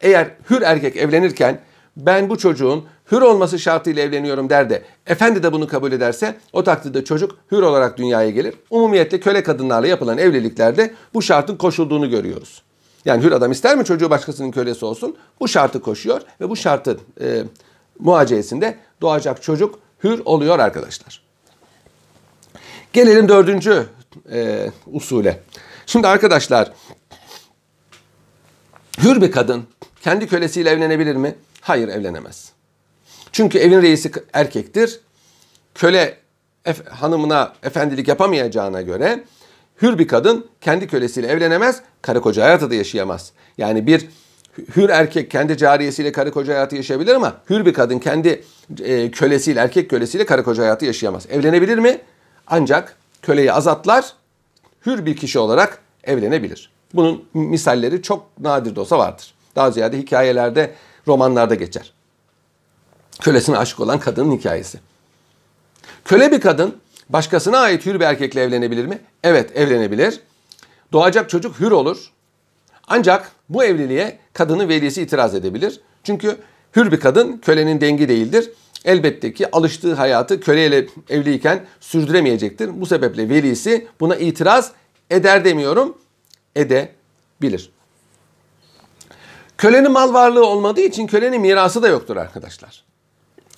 [0.00, 1.60] eğer hür erkek evlenirken
[1.96, 6.64] ben bu çocuğun hür olması şartıyla evleniyorum der de efendi de bunu kabul ederse o
[6.64, 8.54] takdirde çocuk hür olarak dünyaya gelir.
[8.70, 12.62] Umumiyetle köle kadınlarla yapılan evliliklerde bu şartın koşulduğunu görüyoruz.
[13.04, 15.16] Yani hür adam ister mi çocuğu başkasının kölesi olsun?
[15.40, 17.42] Bu şartı koşuyor ve bu şartın e,
[17.98, 21.22] muaciyesinde doğacak çocuk hür oluyor arkadaşlar.
[22.92, 23.86] Gelelim dördüncü
[24.32, 25.40] e, usule.
[25.86, 26.72] Şimdi arkadaşlar
[29.02, 29.64] hür bir kadın
[30.02, 31.34] kendi kölesiyle evlenebilir mi?
[31.60, 32.57] Hayır evlenemez.
[33.38, 35.00] Çünkü evin reisi erkektir.
[35.74, 36.16] Köle
[36.64, 39.24] ef- hanımına efendilik yapamayacağına göre
[39.82, 43.32] hür bir kadın kendi kölesiyle evlenemez, karı koca hayatı da yaşayamaz.
[43.58, 44.08] Yani bir
[44.76, 48.44] hür erkek kendi cariyesiyle karı koca hayatı yaşayabilir ama hür bir kadın kendi
[48.80, 51.26] e, kölesiyle, erkek kölesiyle karı koca hayatı yaşayamaz.
[51.30, 52.00] Evlenebilir mi?
[52.46, 54.12] Ancak köleyi azatlar,
[54.86, 56.70] hür bir kişi olarak evlenebilir.
[56.94, 59.34] Bunun misalleri çok nadir de olsa vardır.
[59.56, 60.74] Daha ziyade hikayelerde,
[61.08, 61.97] romanlarda geçer.
[63.22, 64.78] Kölesine aşık olan kadının hikayesi.
[66.04, 66.76] Köle bir kadın
[67.08, 68.98] başkasına ait hür bir erkekle evlenebilir mi?
[69.22, 70.20] Evet evlenebilir.
[70.92, 72.12] Doğacak çocuk hür olur.
[72.88, 75.80] Ancak bu evliliğe kadının velisi itiraz edebilir.
[76.04, 76.36] Çünkü
[76.76, 78.50] hür bir kadın kölenin dengi değildir.
[78.84, 82.80] Elbette ki alıştığı hayatı köleyle evliyken sürdüremeyecektir.
[82.80, 84.72] Bu sebeple velisi buna itiraz
[85.10, 85.98] eder demiyorum,
[86.56, 87.70] edebilir.
[89.58, 92.87] Kölenin mal varlığı olmadığı için kölenin mirası da yoktur arkadaşlar.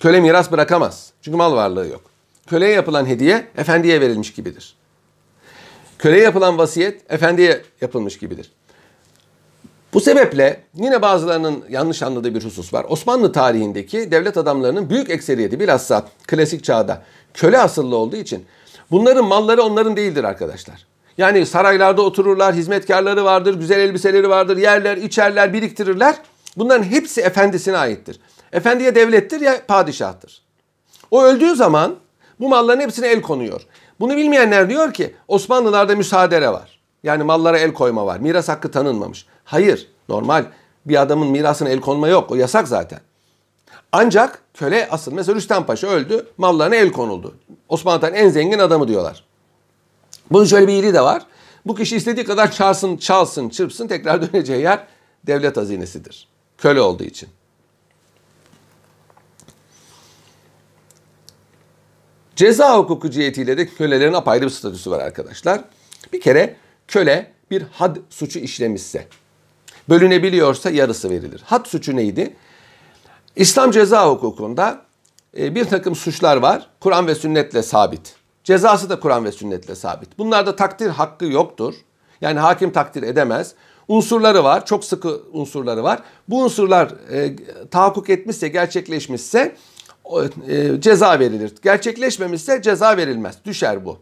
[0.00, 1.12] Köle miras bırakamaz.
[1.22, 2.00] Çünkü mal varlığı yok.
[2.46, 4.76] Köleye yapılan hediye efendiye verilmiş gibidir.
[5.98, 8.52] Köleye yapılan vasiyet efendiye yapılmış gibidir.
[9.94, 12.86] Bu sebeple yine bazılarının yanlış anladığı bir husus var.
[12.88, 17.02] Osmanlı tarihindeki devlet adamlarının büyük ekseriyeti bilhassa klasik çağda
[17.34, 18.44] köle asıllı olduğu için
[18.90, 20.86] bunların malları onların değildir arkadaşlar.
[21.18, 26.16] Yani saraylarda otururlar, hizmetkarları vardır, güzel elbiseleri vardır, yerler, içerler, biriktirirler.
[26.56, 28.20] Bunların hepsi efendisine aittir.
[28.52, 30.42] Efendiye devlettir ya padişahtır.
[31.10, 31.96] O öldüğü zaman
[32.40, 33.60] bu malların hepsine el konuyor.
[34.00, 36.80] Bunu bilmeyenler diyor ki Osmanlılarda müsaadere var.
[37.02, 38.18] Yani mallara el koyma var.
[38.18, 39.26] Miras hakkı tanınmamış.
[39.44, 39.88] Hayır.
[40.08, 40.44] Normal
[40.86, 42.30] bir adamın mirasına el konma yok.
[42.30, 43.00] O yasak zaten.
[43.92, 45.12] Ancak köle asıl.
[45.12, 46.26] Mesela Rüstem Paşa öldü.
[46.38, 47.34] Mallarına el konuldu.
[47.68, 49.24] Osmanlı'dan en zengin adamı diyorlar.
[50.30, 51.22] Bunun şöyle bir iyiliği de var.
[51.66, 54.86] Bu kişi istediği kadar çalsın, çalsın, çırpsın tekrar döneceği yer
[55.26, 56.28] devlet hazinesidir.
[56.58, 57.28] Köle olduğu için.
[62.40, 65.60] Ceza hukuku cihetiyle de kölelerin apayrı bir statüsü var arkadaşlar.
[66.12, 66.56] Bir kere
[66.88, 69.06] köle bir had suçu işlemişse,
[69.88, 71.42] bölünebiliyorsa yarısı verilir.
[71.44, 72.36] Had suçu neydi?
[73.36, 74.82] İslam ceza hukukunda
[75.38, 76.70] e, bir takım suçlar var.
[76.80, 78.14] Kur'an ve sünnetle sabit.
[78.44, 80.18] Cezası da Kur'an ve sünnetle sabit.
[80.18, 81.74] Bunlarda takdir hakkı yoktur.
[82.20, 83.54] Yani hakim takdir edemez.
[83.88, 86.02] Unsurları var, çok sıkı unsurları var.
[86.28, 87.36] Bu unsurlar e,
[87.70, 89.56] tahakkuk etmişse, gerçekleşmişse
[90.48, 91.52] e, ceza verilir.
[91.62, 93.34] Gerçekleşmemişse ceza verilmez.
[93.44, 93.98] Düşer bu.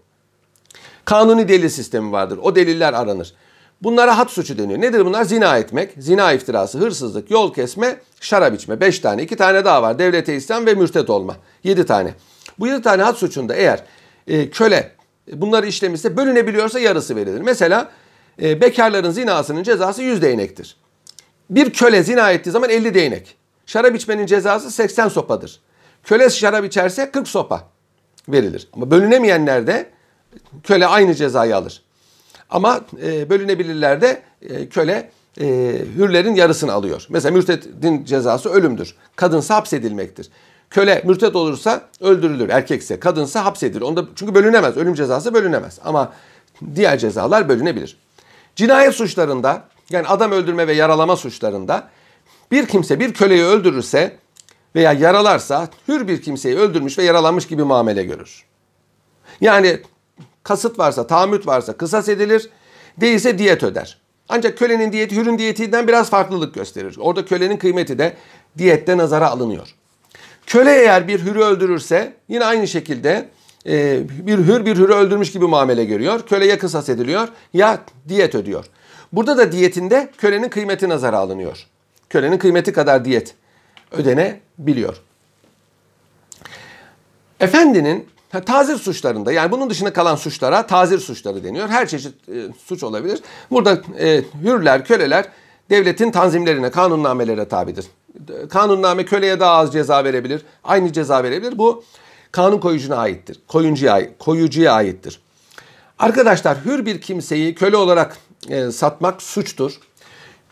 [1.04, 2.38] Kanuni delil sistemi vardır.
[2.42, 3.34] O deliller aranır.
[3.82, 4.80] Bunlara had suçu deniyor.
[4.80, 5.24] Nedir bunlar?
[5.24, 8.80] Zina etmek, zina iftirası, hırsızlık, yol kesme, şarap içme.
[8.80, 9.22] Beş tane.
[9.22, 9.98] iki tane daha var.
[9.98, 11.36] Devlete isyan ve mürtet olma.
[11.64, 12.14] Yedi tane.
[12.58, 13.84] Bu yedi tane had suçunda eğer
[14.26, 14.92] e, köle
[15.32, 17.40] bunları işlemişse bölünebiliyorsa yarısı verilir.
[17.40, 17.90] Mesela
[18.42, 20.76] e, bekarların zinasının cezası yüz değnektir.
[21.50, 23.36] Bir köle zina ettiği zaman 50 değnek.
[23.66, 25.60] Şarap içmenin cezası 80 sopadır.
[26.08, 27.64] Köle şarap içerse 40 sopa
[28.28, 28.68] verilir.
[28.72, 29.90] Ama bölünemeyenlerde
[30.62, 31.82] köle aynı cezayı alır.
[32.50, 35.44] Ama e, bölünebilirlerde e, köle e,
[35.96, 37.06] hürlerin yarısını alıyor.
[37.08, 38.94] Mesela mürtedin cezası ölümdür.
[39.16, 40.30] Kadınsa hapsedilmektir.
[40.70, 42.48] Köle mürted olursa öldürülür.
[42.48, 43.80] Erkekse, kadınsa hapsedilir.
[43.80, 44.76] Onda çünkü bölünemez.
[44.76, 45.78] Ölüm cezası bölünemez.
[45.84, 46.12] Ama
[46.74, 47.96] diğer cezalar bölünebilir.
[48.56, 51.88] Cinayet suçlarında yani adam öldürme ve yaralama suçlarında
[52.50, 54.16] bir kimse bir köleyi öldürürse
[54.74, 58.44] veya yaralarsa hür bir kimseyi öldürmüş ve yaralanmış gibi muamele görür.
[59.40, 59.80] Yani
[60.42, 62.50] kasıt varsa, tahammüt varsa kısas edilir,
[63.00, 63.98] değilse diyet öder.
[64.28, 66.96] Ancak kölenin diyeti hürün diyetinden biraz farklılık gösterir.
[67.00, 68.16] Orada kölenin kıymeti de
[68.58, 69.74] diyette nazara alınıyor.
[70.46, 73.28] Köle eğer bir hürü öldürürse yine aynı şekilde
[73.66, 76.20] e, bir hür bir hürü öldürmüş gibi muamele görüyor.
[76.26, 78.64] Köle ya kısas ediliyor ya diyet ödüyor.
[79.12, 81.66] Burada da diyetinde kölenin kıymeti nazara alınıyor.
[82.10, 83.34] Kölenin kıymeti kadar diyet
[83.92, 84.96] ödenebiliyor.
[87.40, 88.08] Efendinin
[88.46, 91.68] tazir suçlarında yani bunun dışında kalan suçlara tazir suçları deniyor.
[91.68, 93.20] Her çeşit e, suç olabilir.
[93.50, 95.24] Burada e, hürler, köleler
[95.70, 97.86] devletin tanzimlerine, kanunnamelere tabidir.
[98.50, 101.58] Kanunname köleye daha az ceza verebilir, aynı ceza verebilir.
[101.58, 101.84] Bu
[102.32, 105.20] kanun koyucuna aittir, koyuncuya, koyucuya aittir.
[105.98, 108.16] Arkadaşlar hür bir kimseyi köle olarak
[108.48, 109.80] e, satmak suçtur.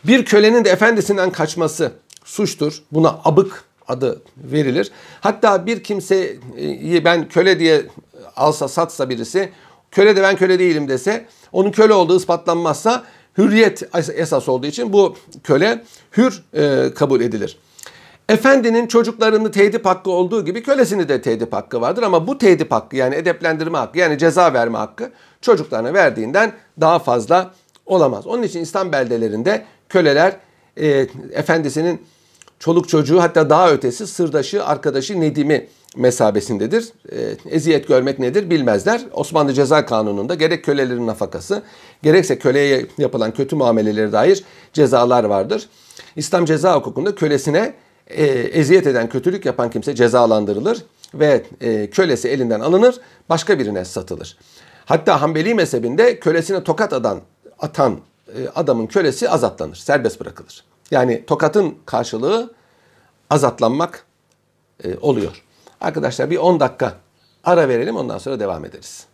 [0.03, 1.91] Bir kölenin de efendisinden kaçması
[2.27, 2.83] suçtur.
[2.91, 4.91] Buna abık adı verilir.
[5.21, 6.39] Hatta bir kimseyi
[7.05, 7.85] ben köle diye
[8.35, 9.51] alsa satsa birisi
[9.91, 13.03] köle de ben köle değilim dese onun köle olduğu ispatlanmazsa
[13.37, 13.83] hürriyet
[14.15, 15.83] esas olduğu için bu köle
[16.17, 17.57] hür e, kabul edilir.
[18.29, 22.95] Efendinin çocuklarını tedip hakkı olduğu gibi kölesini de tedip hakkı vardır ama bu tedip hakkı
[22.95, 25.11] yani edeplendirme hakkı yani ceza verme hakkı
[25.41, 26.51] çocuklarına verdiğinden
[26.81, 27.51] daha fazla
[27.85, 28.27] olamaz.
[28.27, 30.37] Onun için İslam beldelerinde köleler
[30.77, 32.01] e, efendisinin
[32.59, 36.89] çoluk çocuğu hatta daha ötesi sırdaşı, arkadaşı, nedimi mesabesindedir.
[37.11, 39.01] E, eziyet görmek nedir bilmezler.
[39.13, 41.61] Osmanlı Ceza Kanunu'nda gerek kölelerin nafakası
[42.03, 44.43] gerekse köleye yapılan kötü muameleleri dair
[44.73, 45.69] cezalar vardır.
[46.15, 47.73] İslam ceza hukukunda kölesine
[48.07, 50.83] e, eziyet eden, kötülük yapan kimse cezalandırılır
[51.13, 52.95] ve e, kölesi elinden alınır,
[53.29, 54.37] başka birine satılır.
[54.85, 57.21] Hatta Hanbeli mezhebinde kölesine tokat atan,
[57.59, 60.63] atan e, adamın kölesi azatlanır, serbest bırakılır.
[60.91, 62.53] Yani tokatın karşılığı
[63.29, 64.05] azatlanmak
[64.83, 65.43] e, oluyor.
[65.81, 66.93] Arkadaşlar bir 10 dakika
[67.43, 69.05] ara verelim ondan sonra devam ederiz.